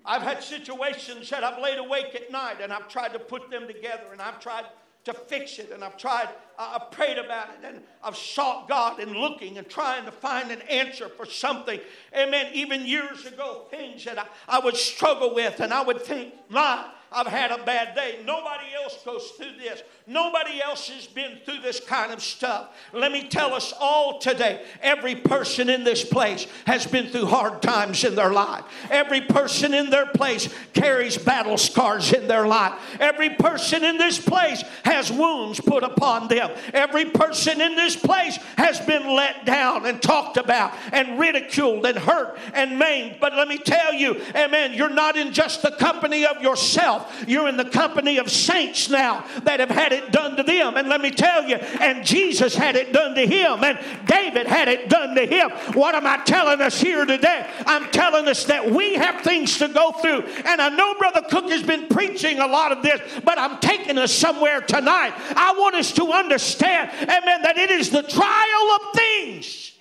[0.05, 3.67] I've had situations that I've laid awake at night and I've tried to put them
[3.67, 4.65] together and I've tried
[5.05, 9.15] to fix it and I've tried I've prayed about it and I've sought God and
[9.15, 11.79] looking and trying to find an answer for something.
[12.15, 12.51] Amen.
[12.53, 16.85] Even years ago, things that I, I would struggle with and I would think, my,
[17.11, 18.19] I've had a bad day.
[18.25, 19.81] Nobody else goes through this.
[20.05, 22.75] Nobody else has been through this kind of stuff.
[22.91, 27.61] Let me tell us all today every person in this place has been through hard
[27.61, 28.65] times in their life.
[28.89, 32.73] Every person in their place carries battle scars in their life.
[32.99, 36.51] Every person in this place has wounds put upon them.
[36.73, 41.97] Every person in this place has been let down and talked about and ridiculed and
[41.97, 43.17] hurt and maimed.
[43.21, 47.23] But let me tell you, amen, you're not in just the company of yourself.
[47.25, 50.77] You're in the company of saints now that have had it done to them.
[50.77, 54.67] And let me tell you, and Jesus had it done to him, and David had
[54.67, 55.49] it done to him.
[55.73, 57.49] What am I telling us here today?
[57.65, 60.23] I'm telling us that we have things to go through.
[60.45, 63.97] And I know Brother Cook has been preaching a lot of this, but I'm taking
[63.97, 65.13] us somewhere tonight.
[65.35, 69.71] I want us to understand, amen, that it is the trial of things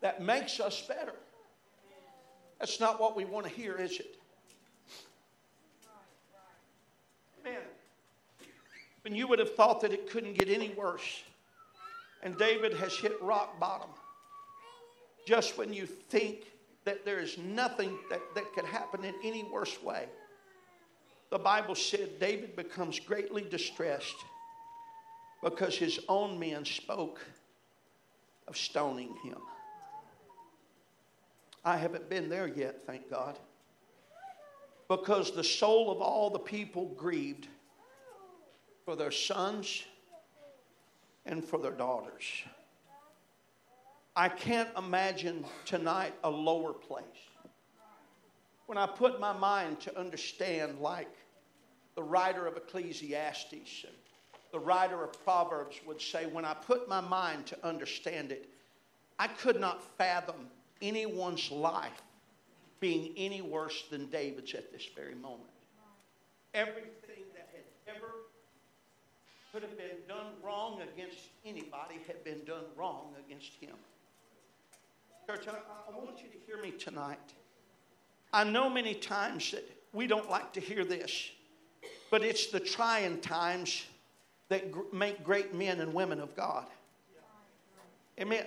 [0.00, 1.12] that makes us better.
[2.58, 4.19] That's not what we want to hear, is it?
[7.44, 7.54] Man,
[9.02, 11.22] when you would have thought that it couldn't get any worse,
[12.22, 13.88] and David has hit rock bottom,
[15.26, 16.46] just when you think
[16.84, 20.06] that there is nothing that, that could happen in any worse way,
[21.30, 24.16] the Bible said David becomes greatly distressed
[25.42, 27.24] because his own men spoke
[28.48, 29.38] of stoning him.
[31.64, 33.38] I haven't been there yet, thank God.
[34.90, 37.46] Because the soul of all the people grieved
[38.84, 39.84] for their sons
[41.24, 42.24] and for their daughters.
[44.16, 47.04] I can't imagine tonight a lower place.
[48.66, 51.14] When I put my mind to understand, like
[51.94, 53.94] the writer of Ecclesiastes and
[54.50, 58.48] the writer of Proverbs would say, when I put my mind to understand it,
[59.20, 60.48] I could not fathom
[60.82, 62.02] anyone's life
[62.80, 65.50] being any worse than David's at this very moment.
[66.54, 68.08] Everything that had ever
[69.52, 73.74] could have been done wrong against anybody had been done wrong against him.
[75.28, 77.18] Church, I, I want you to hear me tonight.
[78.32, 81.30] I know many times that we don't like to hear this,
[82.10, 83.84] but it's the trying times
[84.48, 86.66] that gr- make great men and women of God.
[88.20, 88.44] Amen.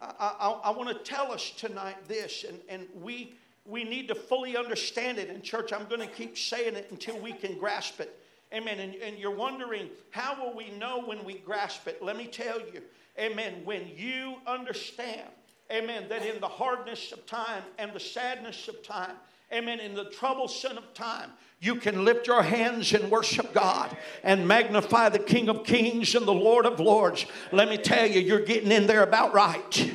[0.00, 3.34] I, I, I want to tell us tonight this, and, and we,
[3.66, 5.28] we need to fully understand it.
[5.28, 8.18] In church, I'm going to keep saying it until we can grasp it.
[8.52, 8.78] Amen.
[8.78, 12.02] And, and you're wondering, how will we know when we grasp it?
[12.02, 12.82] Let me tell you,
[13.18, 15.28] amen, when you understand,
[15.72, 19.16] amen, that in the hardness of time and the sadness of time,
[19.52, 24.46] amen, in the troublesome of time, you can lift your hands and worship God and
[24.46, 27.24] magnify the King of Kings and the Lord of Lords.
[27.50, 29.92] Let me tell you, you're getting in there about right.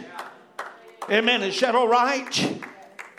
[1.09, 1.43] Amen.
[1.43, 2.59] Is that all right?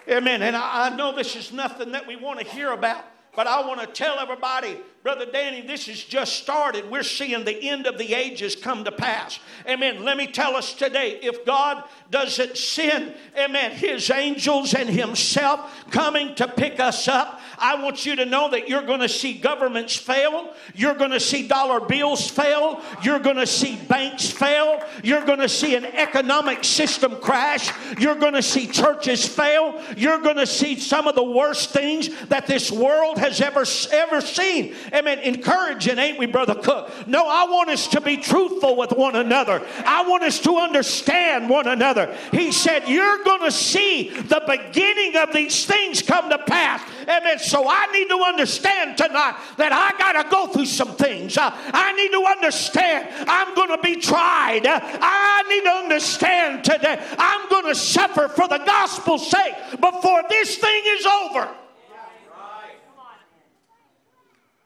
[0.09, 0.43] Amen.
[0.43, 3.67] And I, I know this is nothing that we want to hear about, but I
[3.67, 6.91] want to tell everybody Brother Danny, this has just started.
[6.91, 9.39] We're seeing the end of the ages come to pass.
[9.67, 10.05] Amen.
[10.05, 16.35] Let me tell us today if God doesn't send, amen, his angels and himself coming
[16.35, 19.97] to pick us up, I want you to know that you're going to see governments
[19.97, 20.53] fail.
[20.75, 22.83] You're going to see dollar bills fail.
[23.03, 24.85] You're going to see banks fail.
[25.03, 27.71] You're going to see an economic system crash.
[27.99, 29.83] You're going to see churches fail.
[29.97, 34.21] You're going to see some of the worst things that this world has ever, ever
[34.21, 36.91] seen amen, encouraging, ain't we, Brother Cook?
[37.07, 39.65] No, I want us to be truthful with one another.
[39.85, 42.15] I want us to understand one another.
[42.33, 46.83] He said, You're going to see the beginning of these things come to pass.
[47.03, 47.39] Amen.
[47.39, 51.37] So I need to understand tonight that I got to go through some things.
[51.37, 54.67] Uh, I need to understand I'm going to be tried.
[54.67, 60.23] Uh, I need to understand today I'm going to suffer for the gospel's sake before
[60.29, 61.49] this thing is over.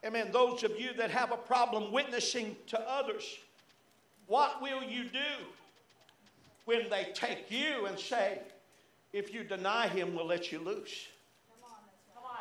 [0.04, 0.28] Amen.
[0.32, 3.38] Those of you that have a problem witnessing to others,
[4.26, 5.46] what will you do
[6.66, 8.38] when they take you and say,
[9.14, 11.06] if you deny him, we'll let you loose?
[11.48, 11.78] Come on.
[12.14, 12.36] Come on.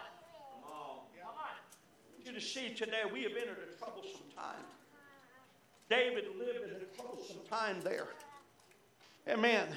[0.61, 0.97] Come on.
[1.21, 2.25] Come on.
[2.25, 4.65] You to see today, we have entered a troublesome time.
[5.89, 8.07] David lived in a troublesome time there.
[9.29, 9.67] Amen.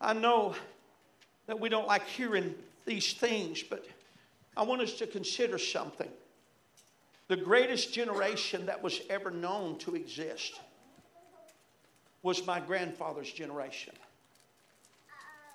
[0.00, 0.54] I know
[1.46, 2.54] that we don't like hearing
[2.86, 3.84] these things, but
[4.58, 6.10] I want us to consider something.
[7.28, 10.60] The greatest generation that was ever known to exist
[12.24, 13.94] was my grandfather's generation.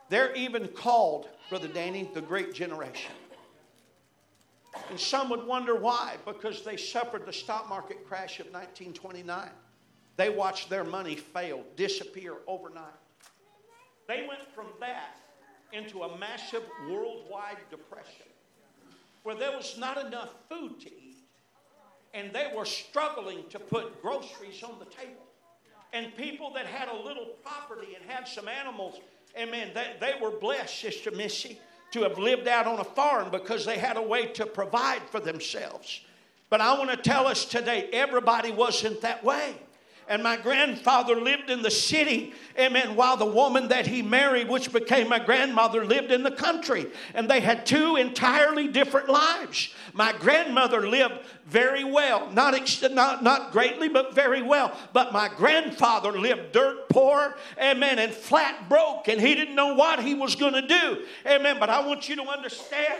[0.07, 3.11] They're even called, Brother Danny, the Great Generation.
[4.89, 9.49] And some would wonder why, because they suffered the stock market crash of 1929.
[10.15, 12.85] They watched their money fail, disappear overnight.
[14.07, 15.17] They went from that
[15.73, 18.27] into a massive worldwide depression
[19.23, 21.17] where there was not enough food to eat.
[22.13, 25.25] And they were struggling to put groceries on the table.
[25.93, 28.99] And people that had a little property and had some animals,
[29.37, 31.59] amen, they, they were blessed, Sister Missy,
[31.91, 35.19] to have lived out on a farm because they had a way to provide for
[35.19, 36.01] themselves.
[36.49, 39.55] But I want to tell us today, everybody wasn't that way.
[40.07, 44.71] And my grandfather lived in the city, amen, while the woman that he married, which
[44.71, 46.87] became my grandmother, lived in the country.
[47.13, 49.73] And they had two entirely different lives.
[49.93, 52.53] My grandmother lived very well, not,
[52.91, 54.75] not, not greatly, but very well.
[54.91, 60.01] But my grandfather lived dirt poor, amen, and flat broke, and he didn't know what
[60.01, 61.57] he was going to do, amen.
[61.59, 62.99] But I want you to understand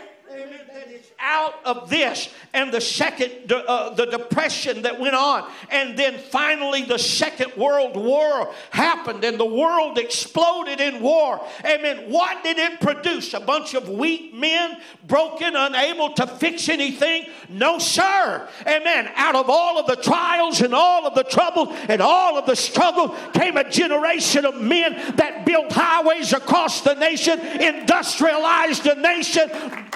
[1.20, 5.50] Out of this and the second, uh, the depression that went on.
[5.70, 11.40] And then finally, the Second World War happened and the world exploded in war.
[11.64, 12.10] Amen.
[12.10, 13.32] What did it produce?
[13.32, 17.26] A bunch of weak men, broken, unable to fix anything?
[17.48, 18.48] No, sir.
[18.66, 19.10] Amen.
[19.16, 22.56] Out of all of the trials and all of the trouble and all of the
[22.56, 29.50] struggle came a generation of men that built highways across the nation, industrialized the nation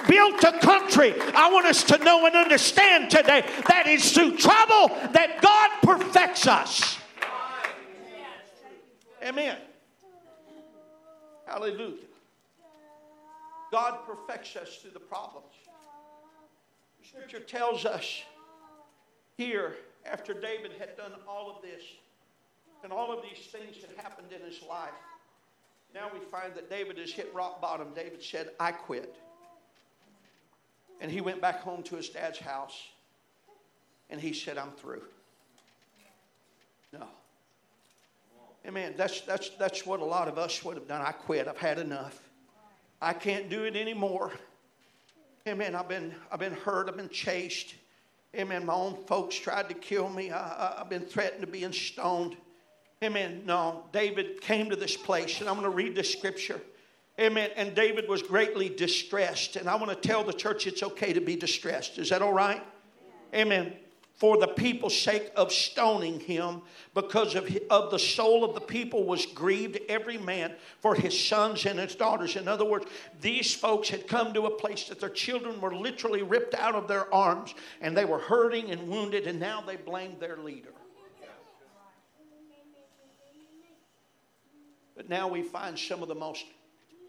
[0.07, 1.13] built a country.
[1.35, 6.47] I want us to know and understand today that it's through trouble that God perfects
[6.47, 6.97] us.
[9.23, 9.57] Amen.
[11.45, 12.05] Hallelujah.
[13.71, 15.45] God perfects us through the problems.
[17.07, 18.23] Scripture tells us
[19.37, 21.81] here, after David had done all of this,
[22.83, 24.89] and all of these things had happened in his life,
[25.93, 27.87] now we find that David has hit rock bottom.
[27.95, 29.15] David said, I quit.
[31.01, 32.77] And he went back home to his dad's house
[34.09, 35.03] and he said, I'm through.
[36.91, 37.05] No.
[38.67, 38.93] Amen.
[38.97, 41.01] That's, that's, that's what a lot of us would have done.
[41.01, 41.47] I quit.
[41.47, 42.19] I've had enough.
[43.01, 44.31] I can't do it anymore.
[45.47, 45.75] Amen.
[45.75, 46.89] I've been, I've been hurt.
[46.89, 47.75] I've been chased.
[48.35, 48.65] Amen.
[48.65, 50.31] My own folks tried to kill me.
[50.31, 52.35] I, have been threatened to being stoned.
[53.03, 53.43] Amen.
[53.45, 56.59] No, David came to this place, and I'm going to read this scripture.
[57.19, 57.49] Amen.
[57.55, 59.57] And David was greatly distressed.
[59.57, 61.97] And I want to tell the church it's okay to be distressed.
[61.97, 62.63] Is that all right?
[63.33, 63.73] Amen
[64.19, 66.61] for the people's sake of stoning him
[66.93, 71.65] because of, of the soul of the people was grieved every man for his sons
[71.65, 72.85] and his daughters in other words
[73.21, 76.85] these folks had come to a place that their children were literally ripped out of
[76.87, 80.73] their arms and they were hurting and wounded and now they blamed their leader
[84.97, 86.43] but now we find some of the most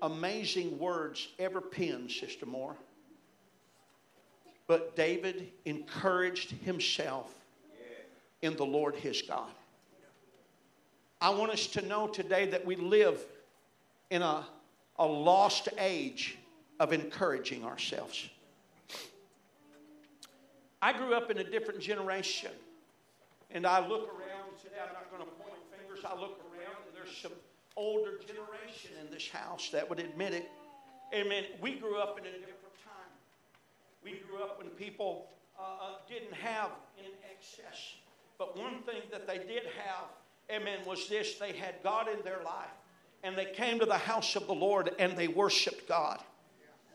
[0.03, 2.76] amazing words ever penned sister moore
[4.70, 7.34] but David encouraged himself
[8.40, 9.51] in the Lord his God.
[11.20, 13.20] I want us to know today that we live
[14.11, 14.46] in a,
[14.96, 16.38] a lost age
[16.78, 18.28] of encouraging ourselves.
[20.80, 22.53] I grew up in a different generation,
[23.51, 24.76] and I look around today.
[24.80, 26.05] I'm not going to point fingers.
[26.05, 27.32] I look around, and there's some
[27.81, 30.51] older generation in this house that would admit it.
[31.14, 31.45] Amen.
[31.61, 33.11] We grew up in a different time.
[34.05, 35.28] we grew up when people
[35.59, 37.95] uh, uh, didn't have in excess.
[38.39, 40.09] But one thing that they did have,
[40.51, 42.68] amen, was this they had God in their life.
[43.22, 46.20] And they came to the house of the Lord and they worshiped God.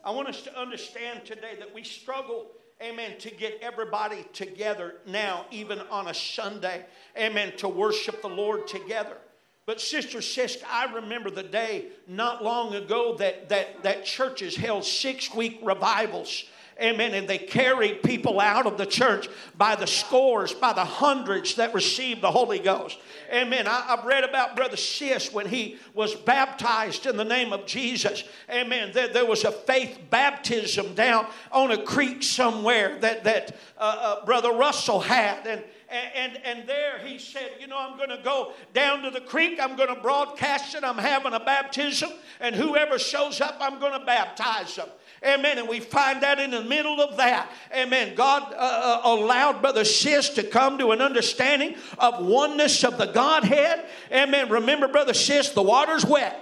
[0.04, 2.48] I want us to understand today that we struggle
[2.82, 6.86] amen, to get everybody together now, even on a Sunday,
[7.18, 9.18] amen, to worship the Lord together.
[9.66, 14.86] But Sister Sisk, I remember the day not long ago that, that, that churches held
[14.86, 16.45] six week revivals
[16.82, 17.13] Amen.
[17.13, 21.74] And they carried people out of the church by the scores, by the hundreds that
[21.74, 22.99] received the Holy Ghost.
[23.32, 23.66] Amen.
[23.66, 28.26] I, have read about Brother Sis when he was baptized in the name of Jesus.
[28.49, 28.91] Amen.
[28.93, 34.26] There, there was a faith baptism down on a creek somewhere that, that uh, uh,
[34.26, 35.47] Brother Russell had.
[35.47, 35.63] And,
[35.96, 39.60] and, and there he said, You know, I'm going to go down to the creek.
[39.62, 40.84] I'm going to broadcast it.
[40.84, 42.10] I'm having a baptism.
[42.39, 44.89] And whoever shows up, I'm going to baptize them.
[45.26, 45.58] Amen.
[45.58, 49.86] And we find that in the middle of that, amen, God uh, uh, allowed Brother
[49.86, 53.86] Sis to come to an understanding of oneness of the Godhead.
[54.12, 54.50] Amen.
[54.50, 56.41] Remember, Brother Sis, the water's wet.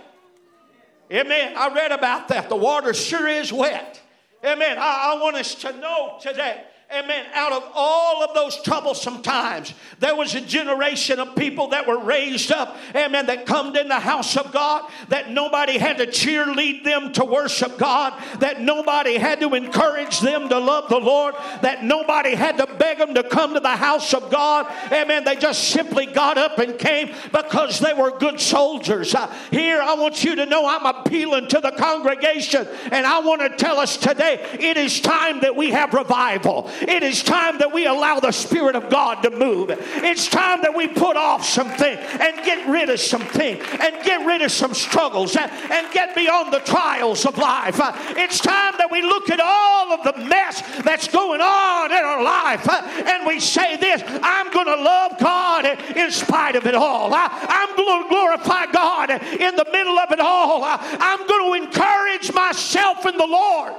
[1.11, 1.53] Amen.
[1.55, 2.49] I read about that.
[2.49, 4.01] The water sure is wet.
[4.43, 4.77] Amen.
[4.77, 6.63] I, I want us to know today
[6.93, 11.87] amen, out of all of those troublesome times, there was a generation of people that
[11.87, 16.07] were raised up, amen, that come in the house of God, that nobody had to
[16.07, 21.35] cheerlead them to worship God, that nobody had to encourage them to love the Lord,
[21.61, 25.23] that nobody had to beg them to come to the house of God, amen.
[25.23, 29.15] They just simply got up and came because they were good soldiers.
[29.15, 33.41] Uh, here, I want you to know I'm appealing to the congregation, and I want
[33.41, 36.69] to tell us today it is time that we have revival.
[36.87, 39.69] It is time that we allow the Spirit of God to move.
[39.69, 44.41] It's time that we put off something and get rid of something and get rid
[44.41, 45.51] of some struggles and,
[45.93, 47.79] get beyond the trials of life.
[48.17, 52.23] It's time that we look at all of the mess that's going on in our
[52.23, 55.65] life and we say this I'm going to love God
[55.95, 57.11] in spite of it all.
[57.13, 60.61] I'm going to glorify God in the middle of it all.
[60.63, 63.73] I'm going to encourage myself in the Lord.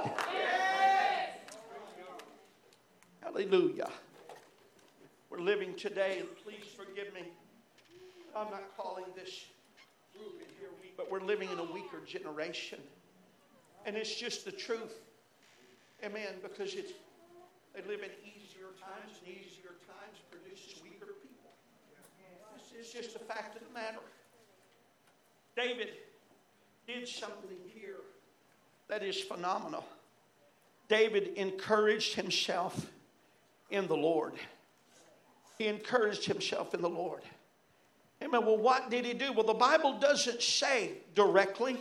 [3.35, 3.89] Hallelujah.
[5.29, 7.23] We're living today, and please forgive me.
[8.33, 9.47] I'm not calling this
[10.13, 12.79] group in here weak, but we're living in a weaker generation.
[13.85, 15.01] And it's just the truth.
[16.01, 16.35] Amen.
[16.41, 16.93] Because it's
[17.73, 21.51] they live in easier times, and easier times produces weaker people.
[22.79, 23.99] Is just a fact of the matter.
[25.57, 25.89] David
[26.87, 27.97] did something here
[28.87, 29.83] that is phenomenal.
[30.87, 32.91] David encouraged himself
[33.69, 34.33] in the Lord.
[35.57, 37.21] He encouraged himself in the Lord.
[38.23, 38.45] Amen.
[38.45, 39.33] Well, what did he do?
[39.33, 41.77] Well, the Bible doesn't say directly.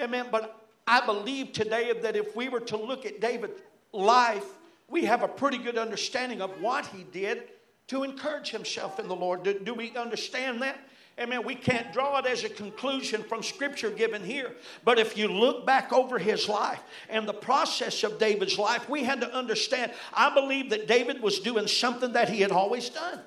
[0.00, 0.26] Amen.
[0.30, 3.60] But I believe today that if we were to look at David's
[3.92, 4.46] life,
[4.88, 7.44] we have a pretty good understanding of what he did
[7.88, 9.42] to encourage himself in the Lord.
[9.42, 10.78] Do, do we understand that?
[11.18, 11.44] Amen.
[11.44, 14.52] We can't draw it as a conclusion from scripture given here.
[14.84, 19.04] But if you look back over his life and the process of David's life, we
[19.04, 19.92] had to understand.
[20.12, 23.20] I believe that David was doing something that he had always done.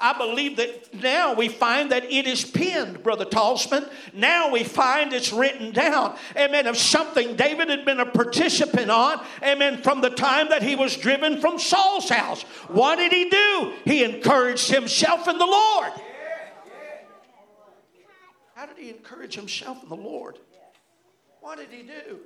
[0.00, 3.88] I believe that now we find that it is pinned, Brother Talsman.
[4.12, 6.16] Now we find it's written down.
[6.36, 6.66] Amen.
[6.66, 9.20] Of something David had been a participant on.
[9.40, 9.82] Amen.
[9.82, 12.42] From the time that he was driven from Saul's house.
[12.66, 13.72] What did he do?
[13.84, 15.92] He encouraged himself in the Lord.
[18.64, 20.38] How did he encourage himself in the Lord?
[21.42, 22.18] What did he do?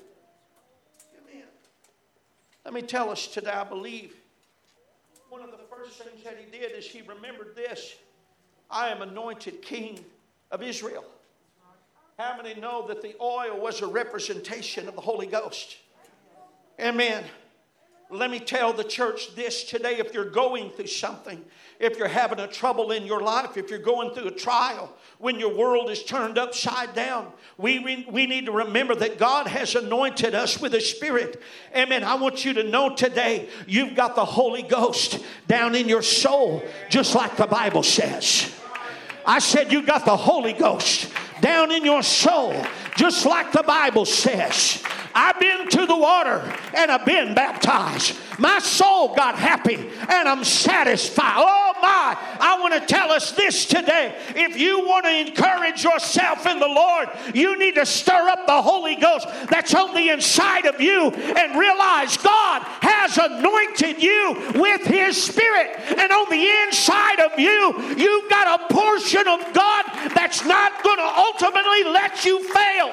[1.21, 1.43] Amen.
[2.65, 4.15] Let me tell us today, I believe
[5.31, 7.97] one of the first things that he did is he remembered this
[8.71, 10.05] I am anointed king
[10.53, 11.05] of Israel.
[12.21, 15.79] How many know that the oil was a representation of the Holy Ghost?
[16.79, 17.25] Amen.
[18.11, 21.45] Let me tell the church this today if you're going through something,
[21.79, 25.39] if you're having a trouble in your life, if you're going through a trial, when
[25.39, 30.35] your world is turned upside down, we, we, need to remember that God has anointed
[30.35, 31.43] us with a spirit.
[31.77, 32.03] Amen.
[32.03, 36.63] I want you to know today you've got the Holy Ghost down in your soul,
[36.89, 38.55] just like the Bible says.
[39.29, 41.13] I said you got the Holy Ghost
[41.43, 42.55] down in your soul,
[42.97, 44.83] just like the Bible says.
[45.15, 48.17] I've been to the water and I've been baptized.
[48.39, 51.35] My soul got happy and I'm satisfied.
[51.37, 54.15] Oh my, I want to tell us this today.
[54.37, 58.63] If you want to encourage yourself in the Lord, you need to stir up the
[58.63, 64.87] Holy Ghost that's on the inside of you and realize God has anointed you with
[64.87, 65.75] His Spirit.
[65.99, 68.38] And on the inside of you, you've got
[69.15, 69.85] a of God
[70.15, 72.91] that's not going to ultimately let you fail.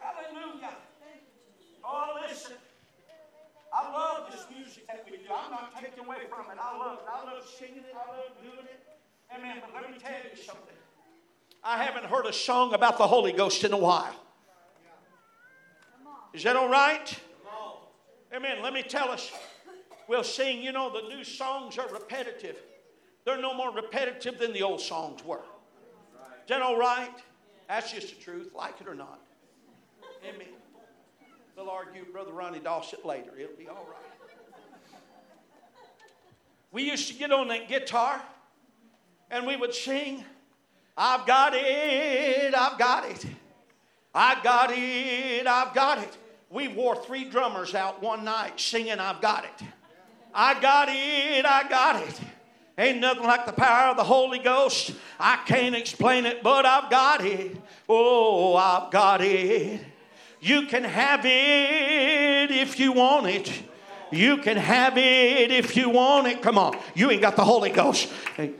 [0.00, 0.74] Hallelujah.
[1.00, 1.82] Thank you, Jesus.
[1.84, 2.56] Oh, listen.
[3.72, 5.24] I love this music that we do.
[5.32, 6.58] I'm not taking away from it.
[6.60, 7.08] I love it.
[7.12, 8.82] I love singing it, I love doing it.
[9.36, 9.62] Amen.
[9.74, 10.74] Let me tell you something.
[11.62, 14.14] I haven't heard a song about the Holy Ghost in a while.
[16.32, 17.18] Is that all right?
[18.34, 18.62] Amen.
[18.62, 19.30] Let me tell us.
[20.08, 22.56] We'll sing, you know, the new songs are repetitive.
[23.24, 25.38] They're no more repetitive than the old songs were.
[25.38, 27.10] Is that all right?
[27.68, 29.20] That's just the truth, like it or not.
[30.24, 30.46] Amen.
[31.56, 33.32] They'll argue Brother Ronnie Dawson later.
[33.36, 34.06] It'll be all right.
[36.70, 38.20] We used to get on that guitar
[39.30, 40.24] and we would sing,
[40.96, 43.26] I've got it, I've got it.
[44.14, 46.16] I got it, I've got it.
[46.48, 49.66] We wore three drummers out one night singing, I've got it.
[50.38, 52.20] I got it, I got it.
[52.78, 54.92] Ain't nothing like the power of the Holy Ghost.
[55.18, 57.56] I can't explain it, but I've got it.
[57.88, 59.80] Oh, I've got it.
[60.40, 63.50] You can have it if you want it.
[64.12, 66.42] You can have it if you want it.
[66.42, 66.78] Come on.
[66.94, 68.12] You ain't got the Holy Ghost.
[68.36, 68.52] Hey.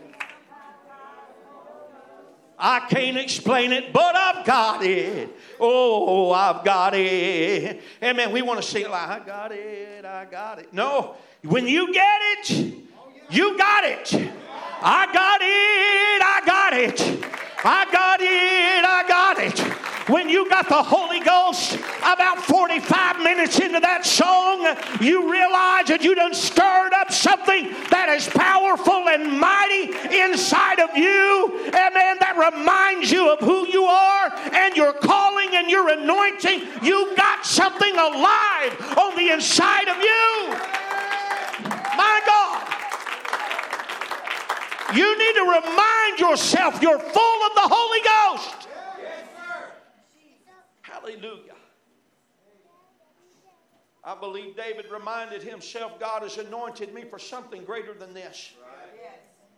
[2.58, 5.28] I can't explain it, but I've got it.
[5.60, 7.82] Oh, I've got it.
[8.02, 8.32] Amen.
[8.32, 10.72] We want to sing it like, I got it, I got it.
[10.72, 11.16] No,
[11.47, 12.74] when you get it,
[13.30, 14.14] you got it.
[14.82, 17.24] I got it, I got it.
[17.64, 23.59] I got it, I got it when you got the Holy Ghost about 45 minutes
[23.59, 24.62] into that song,
[25.01, 29.90] you realize that you done stirred up something that is powerful and mighty
[30.22, 31.59] inside of you.
[31.74, 32.16] Amen.
[32.20, 36.62] That reminds you of who you are and your calling and your anointing.
[36.82, 40.86] You got something alive on the inside of you.
[41.97, 42.76] My God.
[44.94, 48.68] You need to remind yourself you're full of the Holy Ghost.
[50.82, 51.55] Hallelujah.
[54.05, 58.53] I believe David reminded himself God has anointed me for something greater than this.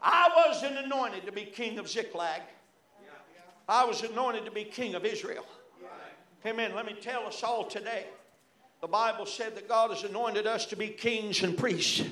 [0.01, 2.41] I wasn't anointed to be king of Ziklag.
[3.69, 5.45] I was anointed to be king of Israel.
[6.47, 6.75] Amen.
[6.75, 8.07] Let me tell us all today.
[8.81, 12.03] The Bible said that God has anointed us to be kings and priests.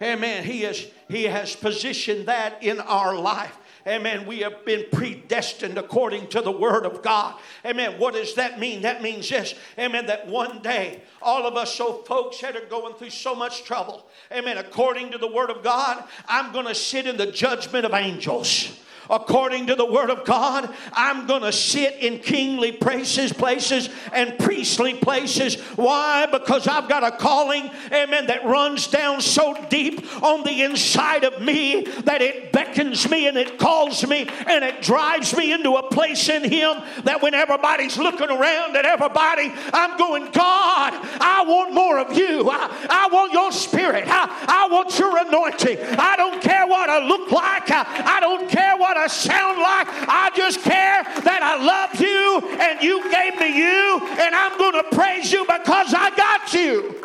[0.00, 0.44] Amen.
[0.44, 3.56] He has, he has positioned that in our life.
[3.86, 4.26] Amen.
[4.26, 7.36] We have been predestined according to the Word of God.
[7.64, 7.98] Amen.
[7.98, 8.82] What does that mean?
[8.82, 9.54] That means this.
[9.78, 10.06] Amen.
[10.06, 14.06] That one day, all of us, so folks that are going through so much trouble,
[14.30, 17.94] amen, according to the Word of God, I'm going to sit in the judgment of
[17.94, 18.78] angels.
[19.10, 20.72] According to the Word of God.
[20.92, 25.60] I'm going to sit in kingly places, places, and priestly places.
[25.76, 26.26] Why?
[26.26, 31.40] Because I've got a calling, amen, that runs down so deep on the inside of
[31.40, 35.88] me that it beckons me and it calls me and it drives me into a
[35.88, 41.72] place in Him that when everybody's looking around at everybody, I'm going, God, I want
[41.72, 42.50] more of you.
[42.50, 44.04] I, I want your spirit.
[44.06, 45.78] I, I want your anointing.
[45.98, 47.70] I don't care what I look like.
[47.70, 49.86] I, I don't care what I sound like.
[50.08, 54.82] I just care that I love you and you gave me you, and I'm going
[54.82, 57.00] to praise you because I got you.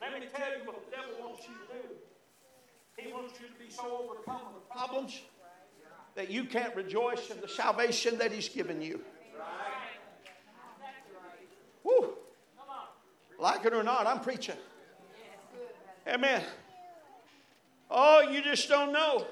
[0.00, 1.94] Let me tell you what the devil wants you to do.
[2.96, 5.20] He wants you to be so overcome with problems
[6.14, 9.00] that you can't rejoice in the salvation that he's given you.
[11.84, 12.14] Woo.
[13.42, 14.54] Like it or not, I'm preaching.
[16.06, 16.44] Amen.
[17.90, 19.26] Oh, you just don't know.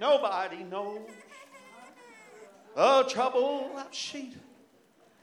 [0.00, 1.10] Nobody knows.
[2.74, 4.40] Oh, trouble I've seen.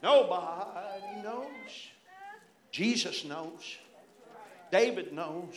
[0.04, 1.88] Nobody knows.
[2.70, 3.78] Jesus knows.
[4.70, 5.56] David knows.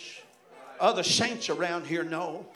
[0.80, 2.48] Other saints around here know.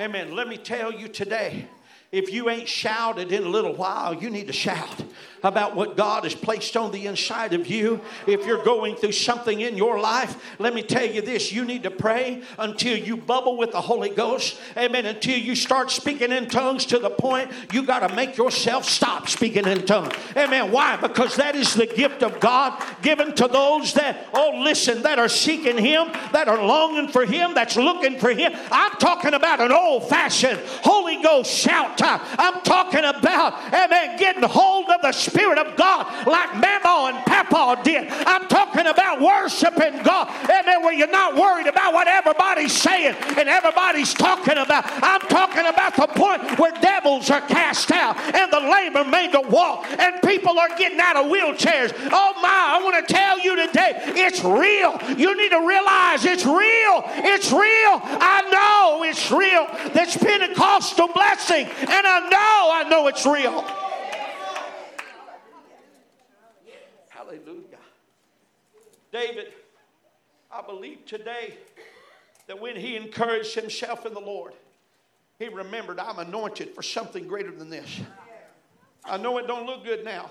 [0.00, 0.34] Amen.
[0.34, 1.68] Let me tell you today
[2.14, 5.02] if you ain't shouted in a little while, you need to shout
[5.42, 8.00] about what God has placed on the inside of you.
[8.26, 11.82] If you're going through something in your life, let me tell you this you need
[11.82, 14.58] to pray until you bubble with the Holy Ghost.
[14.76, 15.04] Amen.
[15.04, 19.28] Until you start speaking in tongues to the point you got to make yourself stop
[19.28, 20.14] speaking in tongues.
[20.36, 20.72] Amen.
[20.72, 20.96] Why?
[20.96, 25.28] Because that is the gift of God given to those that, oh, listen, that are
[25.28, 28.52] seeking Him, that are longing for Him, that's looking for Him.
[28.70, 32.20] I'm talking about an old fashioned Holy Ghost shout time.
[32.38, 37.80] I'm talking about, amen, getting hold of the Spirit of God like Mama and Papa
[37.82, 38.08] did.
[38.10, 43.48] I'm talking about worshiping God, amen, where you're not worried about what everybody's saying and
[43.48, 44.84] everybody's talking about.
[45.02, 49.32] I'm talking about the point where devils are cast out and the lame are made
[49.32, 51.92] to walk and people are getting out of wheelchairs.
[52.12, 54.98] Oh my, I want to tell you today, it's real.
[55.16, 57.02] You need to realize it's real.
[57.24, 58.00] It's real.
[58.04, 59.66] I know it's real.
[59.92, 63.64] This Pentecostal blessing and I know, I know it's real.
[67.08, 67.78] Hallelujah.
[69.12, 69.52] David,
[70.50, 71.54] I believe today
[72.46, 74.52] that when he encouraged himself in the Lord,
[75.38, 78.00] he remembered, I'm anointed for something greater than this.
[79.04, 80.30] I know it don't look good now,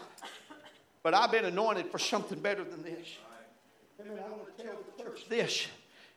[1.04, 3.18] but I've been anointed for something better than this.
[4.00, 4.20] Amen.
[4.26, 5.68] I want to tell the church this.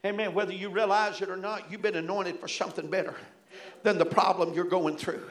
[0.05, 0.35] Amen.
[0.35, 3.15] Whether you realize it or not, you've been anointed for something better
[3.83, 5.23] than the problem you're going through.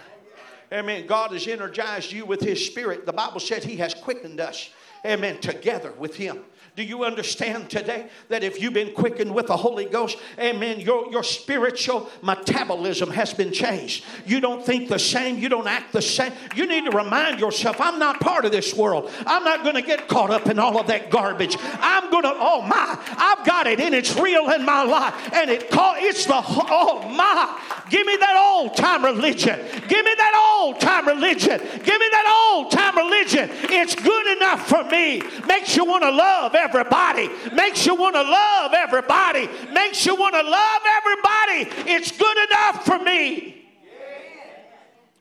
[0.71, 1.05] Amen.
[1.05, 3.05] God has energized you with His Spirit.
[3.05, 4.69] The Bible said He has quickened us.
[5.05, 5.39] Amen.
[5.39, 6.39] Together with Him.
[6.75, 11.09] Do you understand today that if you've been quickened with the Holy Ghost, amen, your,
[11.09, 14.03] your spiritual metabolism has been changed?
[14.25, 16.33] You don't think the same, you don't act the same.
[16.55, 19.09] You need to remind yourself, I'm not part of this world.
[19.25, 21.55] I'm not going to get caught up in all of that garbage.
[21.61, 25.13] I'm going to, oh my, I've got it and it's real in my life.
[25.33, 29.59] And it call, it's the, oh my, give me that old time religion.
[29.87, 31.59] Give me that old time religion.
[31.59, 33.49] Give me that old time religion.
[33.69, 35.21] It's good enough for me.
[35.47, 40.33] Makes you want to love everybody, makes you want to love everybody, makes you want
[40.35, 41.91] to love everybody.
[41.91, 43.69] It's good enough for me.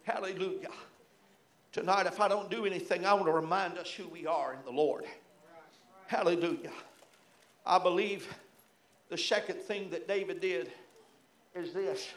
[0.05, 0.69] Hallelujah.
[1.73, 4.61] Tonight, if I don't do anything, I want to remind us who we are in
[4.65, 5.05] the Lord.
[6.07, 6.71] Hallelujah.
[7.67, 8.33] I believe
[9.09, 10.71] the second thing that David did
[11.55, 12.09] is this.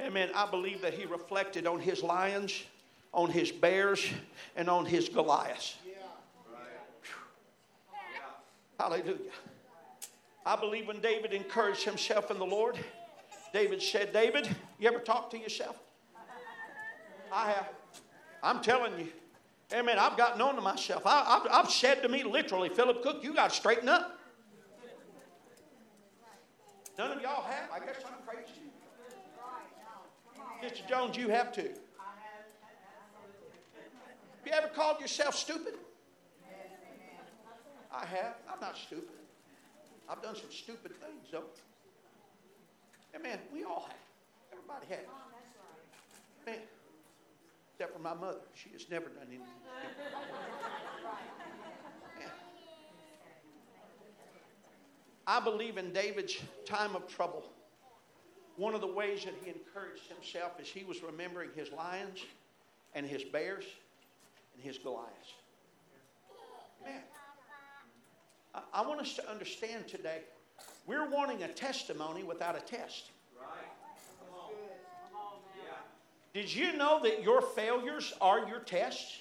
[0.00, 0.30] Amen.
[0.34, 2.62] I believe that he reflected on his lions,
[3.12, 4.06] on his bears,
[4.54, 5.76] and on his Goliaths.
[8.80, 9.18] Hallelujah.
[10.46, 12.78] I believe when David encouraged himself in the Lord,
[13.52, 15.76] David said, David, you ever talk to yourself?
[17.30, 17.68] I have.
[18.42, 19.08] I'm telling you.
[19.74, 19.98] Amen.
[19.98, 21.02] I've gotten on to myself.
[21.04, 24.18] I, have I've said to me literally, Philip Cook, you got to straighten up.
[26.96, 27.68] None of y'all have.
[27.70, 28.48] I guess I'm crazy.
[30.64, 30.88] Mr.
[30.88, 31.68] Jones, you have too.
[34.38, 35.74] Have you ever called yourself stupid?
[37.92, 38.34] I have.
[38.52, 39.16] I'm not stupid.
[40.08, 41.44] I've done some stupid things, though.
[43.14, 43.96] And man, we all have.
[44.52, 45.06] Everybody has.
[46.46, 46.58] Man,
[47.74, 48.40] except for my mother.
[48.54, 49.46] She has never done anything.
[55.26, 57.44] I believe in David's time of trouble.
[58.56, 62.18] One of the ways that he encouraged himself is he was remembering his lions
[62.94, 63.64] and his bears
[64.54, 65.34] and his Goliaths.
[66.84, 67.00] Man,
[68.54, 70.22] I, want us to understand today
[70.86, 73.10] we're wanting a testimony without a test.
[76.32, 79.20] Did you know that your failures are your tests?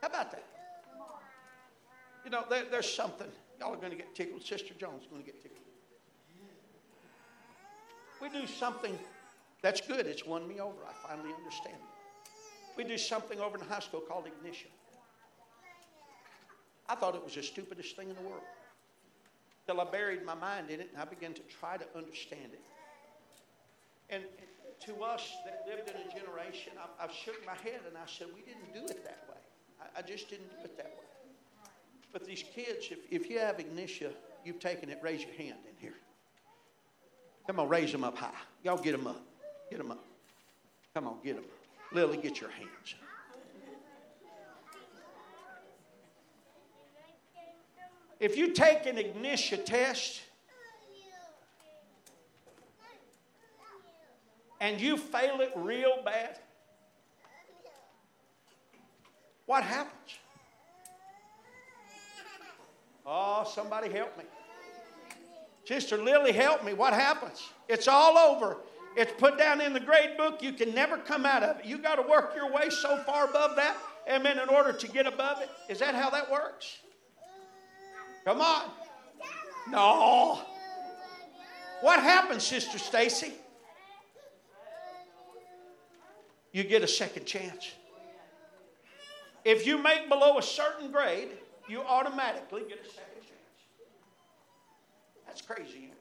[0.00, 0.44] How about that?
[2.24, 3.28] You know, there, there's something.
[3.60, 4.44] Y'all are going to get tickled.
[4.44, 5.58] Sister Jones is going to get tickled.
[8.20, 8.98] We do something
[9.62, 10.06] that's good.
[10.06, 10.76] It's won me over.
[10.88, 11.97] I finally understand it.
[12.78, 14.70] We do something over in high school called ignition.
[16.88, 18.44] I thought it was the stupidest thing in the world.
[19.66, 22.60] Till I buried my mind in it and I began to try to understand it.
[24.10, 24.22] And
[24.86, 28.28] to us that lived in a generation, I, I shook my head and I said,
[28.34, 29.40] We didn't do it that way.
[29.82, 31.70] I, I just didn't do it that way.
[32.12, 34.12] But these kids, if, if you have ignition,
[34.44, 35.96] you've taken it, raise your hand in here.
[37.48, 38.30] Come on, raise them up high.
[38.62, 39.20] Y'all get them up.
[39.68, 40.04] Get them up.
[40.94, 41.44] Come on, get them.
[41.92, 42.94] Lily, get your hands.
[48.20, 50.22] If you take an ignition test
[54.60, 56.38] and you fail it real bad,
[59.46, 60.18] what happens?
[63.06, 64.24] Oh, somebody help me.
[65.64, 66.74] Sister Lily, help me.
[66.74, 67.48] What happens?
[67.68, 68.58] It's all over.
[68.98, 70.42] It's put down in the grade book.
[70.42, 71.64] You can never come out of it.
[71.64, 73.76] You got to work your way so far above that,
[74.10, 75.48] amen, in order to get above it.
[75.68, 76.78] Is that how that works?
[78.24, 78.64] Come on.
[79.70, 80.40] No.
[81.80, 83.34] What happens, Sister Stacy?
[86.50, 87.70] You get a second chance.
[89.44, 91.28] If you make below a certain grade,
[91.68, 93.60] you automatically get a second chance.
[95.24, 95.92] That's crazy.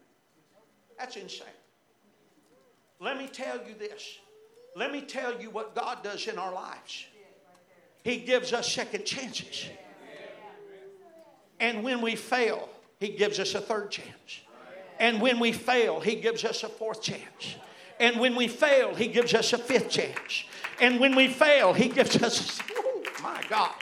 [0.97, 1.47] That's insane.
[2.99, 4.17] Let me tell you this.
[4.75, 7.05] Let me tell you what God does in our lives.
[8.03, 9.65] He gives us second chances.
[11.59, 12.69] And when we fail,
[12.99, 14.41] He gives us a third chance.
[14.99, 17.55] And when we fail, He gives us a fourth chance.
[17.99, 20.45] And when we fail, He gives us a fifth chance.
[20.79, 23.73] And when we fail, He gives us, oh my God.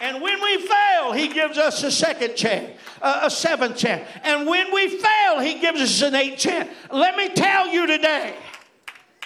[0.00, 4.08] And when we fail, He gives us a second chance, uh, a seventh chance.
[4.24, 6.70] And when we fail, He gives us an eighth chance.
[6.90, 8.34] Let me tell you today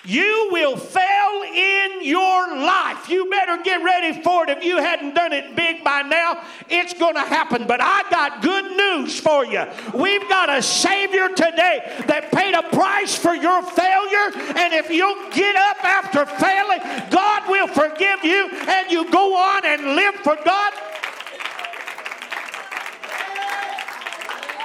[0.04, 3.08] you will fail in your life.
[3.08, 4.50] You better get ready for it.
[4.50, 7.66] If you hadn't done it big by now, it's going to happen.
[7.66, 9.64] But I got good news for you.
[9.94, 14.32] We've got a Savior today that paid a price for your failure.
[14.56, 16.80] And if you'll get up after failing,
[17.10, 20.72] God will forgive you and you go on and live for God.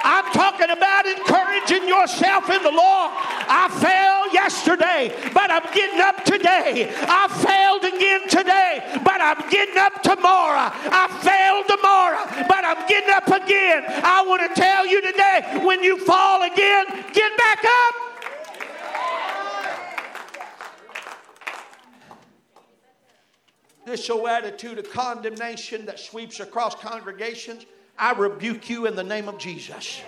[0.02, 3.10] I'm talking about encouraging yourself in the Lord.
[3.52, 6.90] I failed yesterday, but I'm getting up today.
[7.02, 10.70] I failed again today, but I'm getting up tomorrow.
[10.72, 13.84] I failed tomorrow, but I'm getting up again.
[14.04, 17.94] I want to tell you today when you fall again, get back up.
[23.84, 27.66] This old attitude of condemnation that sweeps across congregations
[28.00, 30.00] I rebuke you in the name of Jesus.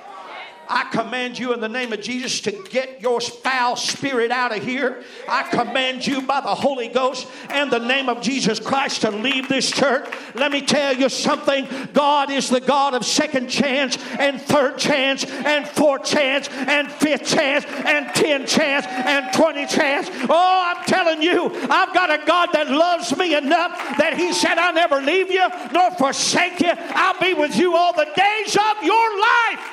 [0.72, 4.64] I command you in the name of Jesus to get your foul spirit out of
[4.64, 5.02] here.
[5.28, 9.50] I command you by the Holy Ghost and the name of Jesus Christ to leave
[9.50, 10.08] this church.
[10.34, 15.26] Let me tell you something God is the God of second chance and third chance
[15.26, 20.08] and fourth chance and fifth chance and ten chance and twenty chance.
[20.30, 24.56] Oh, I'm telling you, I've got a God that loves me enough that He said,
[24.56, 26.72] I'll never leave you nor forsake you.
[26.74, 29.71] I'll be with you all the days of your life.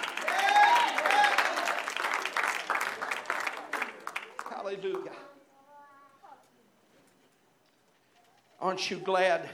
[4.70, 5.12] Hallelujah.
[8.62, 9.50] Aren't you glad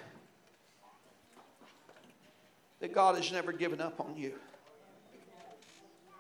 [2.82, 4.34] that God has never given up on you?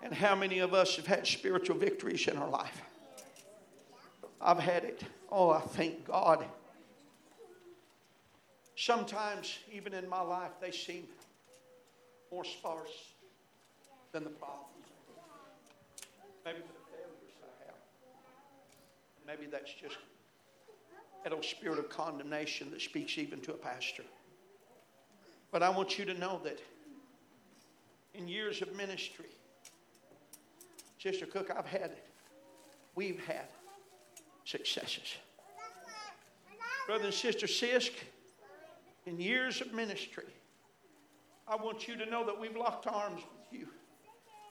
[0.01, 2.83] And how many of us have had spiritual victories in our life?
[4.39, 5.03] I've had it.
[5.29, 6.45] Oh, I thank God.
[8.77, 11.03] Sometimes, even in my life, they seem
[12.31, 13.13] more sparse
[14.13, 14.69] than the problems.
[16.45, 16.59] Maybe
[19.25, 19.97] Maybe that's just
[21.23, 24.03] that old spirit of condemnation that speaks even to a pastor.
[25.51, 26.59] But I want you to know that
[28.13, 29.25] in years of ministry,
[30.99, 32.03] Sister Cook, I've had, it.
[32.95, 33.47] we've had
[34.43, 35.15] successes.
[36.85, 37.91] Brother and Sister Sisk,
[39.05, 40.25] in years of ministry,
[41.47, 43.67] I want you to know that we've locked arms with you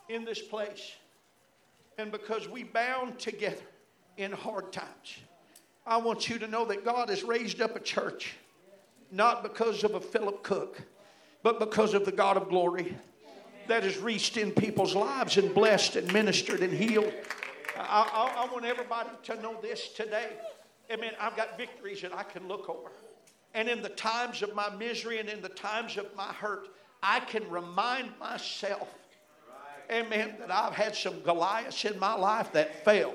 [0.09, 0.93] in this place.
[1.99, 3.62] And because we bound together,
[4.17, 5.19] in hard times.
[5.87, 8.35] I want you to know that God has raised up a church
[9.11, 10.81] not because of a Philip Cook,
[11.43, 12.97] but because of the God of glory
[13.69, 17.12] that has reached in people's lives and blessed and ministered and healed.
[17.79, 20.31] I, I, I want everybody to know this today.
[20.91, 21.12] Amen.
[21.21, 22.91] I've got victories that I can look over.
[23.55, 26.69] And in the times of my misery and in the times of my hurt,
[27.03, 28.89] I can remind myself,
[29.91, 33.15] amen, that I've had some Goliaths in my life that fell.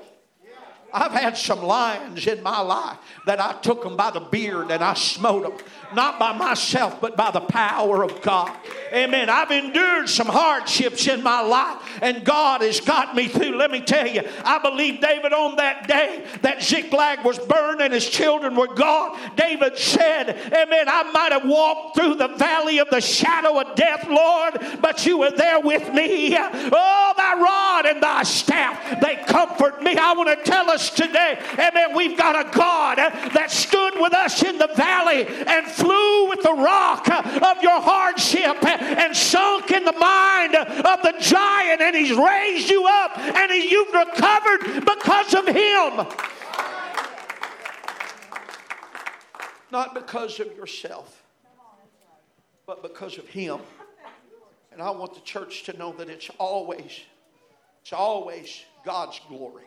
[0.92, 4.82] I've had some lions in my life that I took them by the beard and
[4.82, 5.66] I smote them.
[5.94, 8.56] Not by myself, but by the power of God.
[8.92, 9.28] Amen.
[9.28, 13.56] I've endured some hardships in my life, and God has got me through.
[13.56, 17.92] Let me tell you, I believe David on that day that Ziklag was burned and
[17.92, 19.18] his children were gone.
[19.34, 24.06] David said, Amen, I might have walked through the valley of the shadow of death,
[24.08, 26.36] Lord, but you were there with me.
[26.36, 29.96] Oh, thy rod and thy staff, they comfort me.
[29.96, 34.42] I want to tell us today, Amen, we've got a God that stood with us
[34.42, 39.92] in the valley and flew with the rock of your hardship and sunk in the
[39.92, 46.06] mind of the giant, and he's raised you up and you've recovered because of him.
[49.72, 51.22] Not because of yourself,
[52.66, 53.60] but because of him.
[54.72, 57.00] And I want the church to know that it's always,
[57.82, 59.64] it's always God's glory.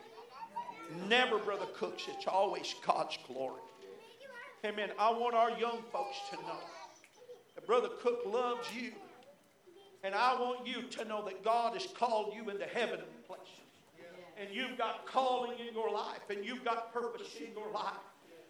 [1.08, 3.60] Never, Brother Cooks, it's always God's glory.
[4.64, 4.90] Amen.
[4.98, 6.58] I want our young folks to know
[7.54, 8.92] that Brother Cook loves you.
[10.02, 13.48] And I want you to know that God has called you into heavenly places.
[14.38, 17.94] And you've got calling in your life, and you've got purpose in your life.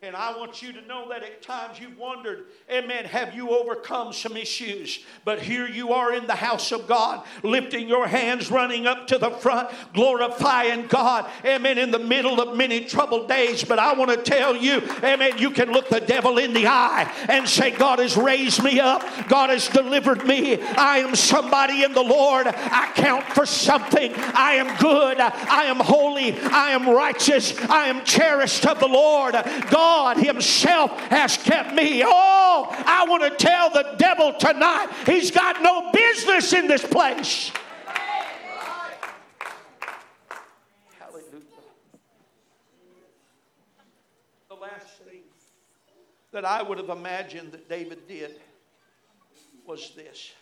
[0.06, 4.12] And I want you to know that at times you've wondered, amen, have you overcome
[4.12, 5.02] some issues?
[5.24, 9.16] But here you are in the house of God, lifting your hands, running up to
[9.16, 13.64] the front, glorifying God, amen, in the middle of many troubled days.
[13.64, 17.10] But I want to tell you, amen, you can look the devil in the eye
[17.30, 20.60] and say, God has raised me up, God has delivered me.
[20.60, 22.46] I am somebody in the Lord.
[22.46, 24.12] I count for something.
[24.14, 25.18] I am good.
[25.18, 26.38] I am holy.
[26.38, 27.58] I am righteous.
[27.70, 29.32] I am cherished of the Lord.
[29.70, 32.02] God God Himself has kept me.
[32.04, 37.52] Oh, I want to tell the devil tonight, he's got no business in this place.
[40.98, 41.44] Hallelujah.
[44.48, 45.20] The last thing
[46.32, 48.32] that I would have imagined that David did
[49.64, 50.32] was this.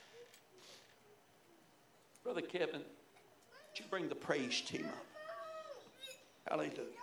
[2.25, 5.07] Brother Kevin, would you bring the praise team up?
[6.49, 7.02] Hallelujah.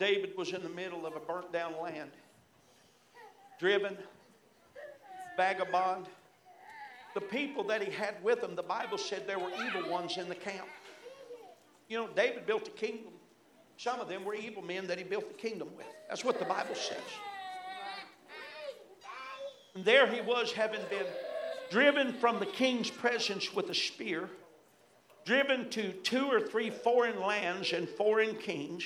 [0.00, 2.10] David was in the middle of a burnt down land,
[3.60, 3.96] driven,
[5.36, 6.06] vagabond.
[7.14, 10.28] The people that he had with him, the Bible said there were evil ones in
[10.28, 10.66] the camp.
[11.88, 13.12] You know, David built a kingdom.
[13.76, 15.86] Some of them were evil men that he built the kingdom with.
[16.08, 16.96] That's what the Bible says.
[19.74, 21.06] And there he was, having been
[21.70, 24.30] driven from the king's presence with a spear,
[25.26, 28.84] driven to two or three foreign lands and foreign kings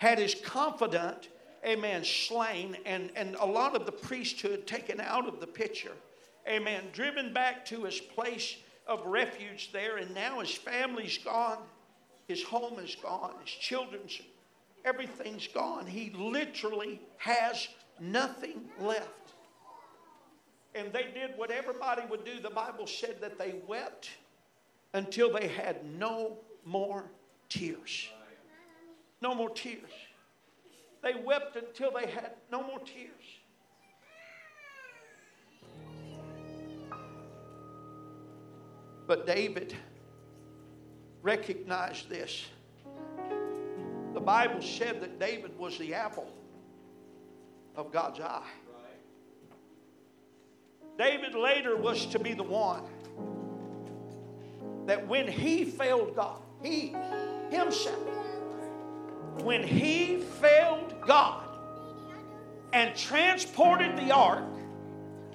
[0.00, 1.28] had his confidant,
[1.64, 5.92] amen, slain, and, and a lot of the priesthood taken out of the picture,
[6.48, 11.58] amen, driven back to his place of refuge there, and now his family's gone,
[12.28, 14.22] his home is gone, his children's,
[14.86, 15.86] everything's gone.
[15.86, 17.68] He literally has
[18.00, 19.34] nothing left.
[20.74, 22.40] And they did what everybody would do.
[22.40, 24.08] The Bible said that they wept
[24.94, 27.10] until they had no more
[27.50, 28.08] tears.
[29.20, 29.90] No more tears.
[31.02, 33.10] They wept until they had no more tears.
[39.06, 39.74] But David
[41.22, 42.44] recognized this.
[44.14, 46.30] The Bible said that David was the apple
[47.76, 48.48] of God's eye.
[50.98, 52.84] David later was to be the one
[54.86, 56.94] that when he failed God, he
[57.50, 58.19] himself
[59.40, 61.44] when he failed God
[62.72, 64.44] and transported the ark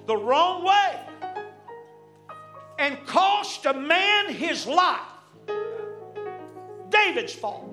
[0.06, 1.00] the wrong way
[2.78, 5.00] and cost a man his life,
[6.90, 7.72] David's fault.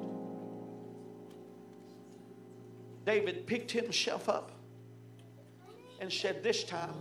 [3.05, 4.51] David picked himself up
[5.99, 6.95] and said, This time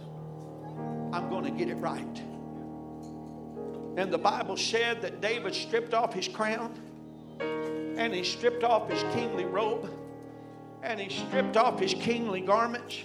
[1.12, 2.22] I'm going to get it right.
[3.96, 6.74] And the Bible said that David stripped off his crown
[7.96, 9.90] and he stripped off his kingly robe.
[10.82, 12.98] And he stripped off his kingly garments.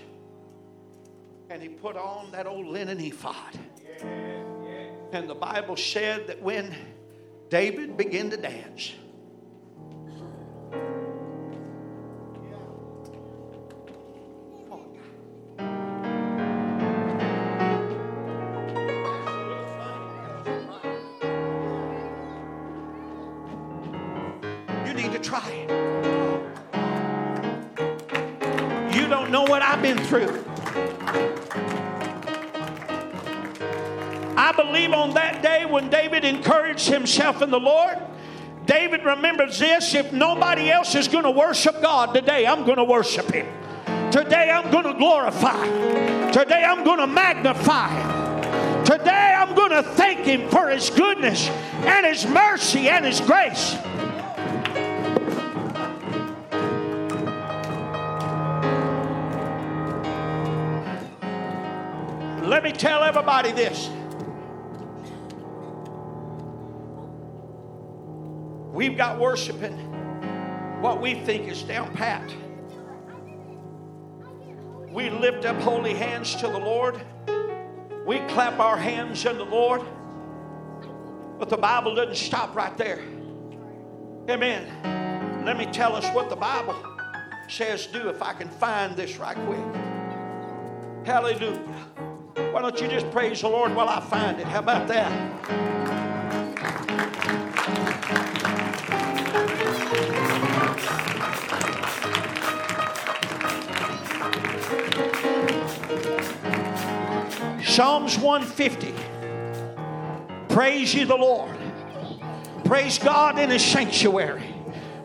[1.50, 3.58] And he put on that old linen ephod.
[5.12, 6.76] And the Bible said that when
[7.50, 8.94] David began to dance,
[25.10, 25.70] to try it.
[28.96, 30.44] You don't know what I've been through.
[34.38, 37.98] I believe on that day when David encouraged himself in the Lord,
[38.68, 42.84] David remembers this if nobody else is going to worship God today, I'm going to
[42.84, 43.48] worship Him.
[44.12, 45.66] Today I'm going to glorify.
[46.32, 48.84] Today I'm going to magnify.
[48.84, 53.76] Today I'm going to thank Him for His goodness and His mercy and His grace.
[62.58, 63.88] Let me tell everybody this.
[68.74, 69.78] We've got worshiping
[70.82, 72.34] what we think is down pat.
[74.90, 77.00] We lift up holy hands to the Lord.
[78.08, 79.84] We clap our hands unto the Lord.
[81.38, 83.02] But the Bible doesn't stop right there.
[84.32, 85.46] Amen.
[85.46, 86.76] Let me tell us what the Bible
[87.48, 91.06] says do if I can find this right quick.
[91.06, 92.07] Hallelujah.
[92.38, 94.46] Why don't you just praise the Lord while I find it?
[94.46, 95.12] How about that?
[107.64, 108.94] Psalms 150.
[110.50, 111.58] Praise ye the Lord.
[112.66, 114.54] Praise God in his sanctuary.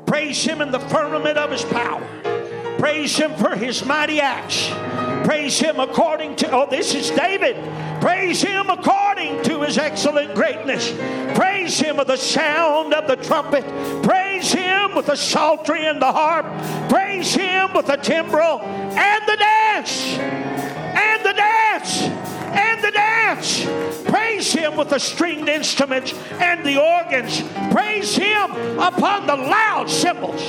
[0.05, 2.07] Praise him in the firmament of his power.
[2.79, 4.71] Praise him for his mighty acts.
[5.25, 7.57] Praise him according to, oh, this is David.
[8.01, 10.93] Praise him according to his excellent greatness.
[11.37, 13.65] Praise him with the sound of the trumpet.
[14.03, 16.47] Praise him with the psaltery and the harp.
[16.89, 20.19] Praise him with the timbrel and the dance.
[20.19, 23.65] And the dance and the dance.
[24.05, 27.43] Praise Him with the stringed instruments and the organs.
[27.73, 30.43] Praise Him upon the loud cymbals.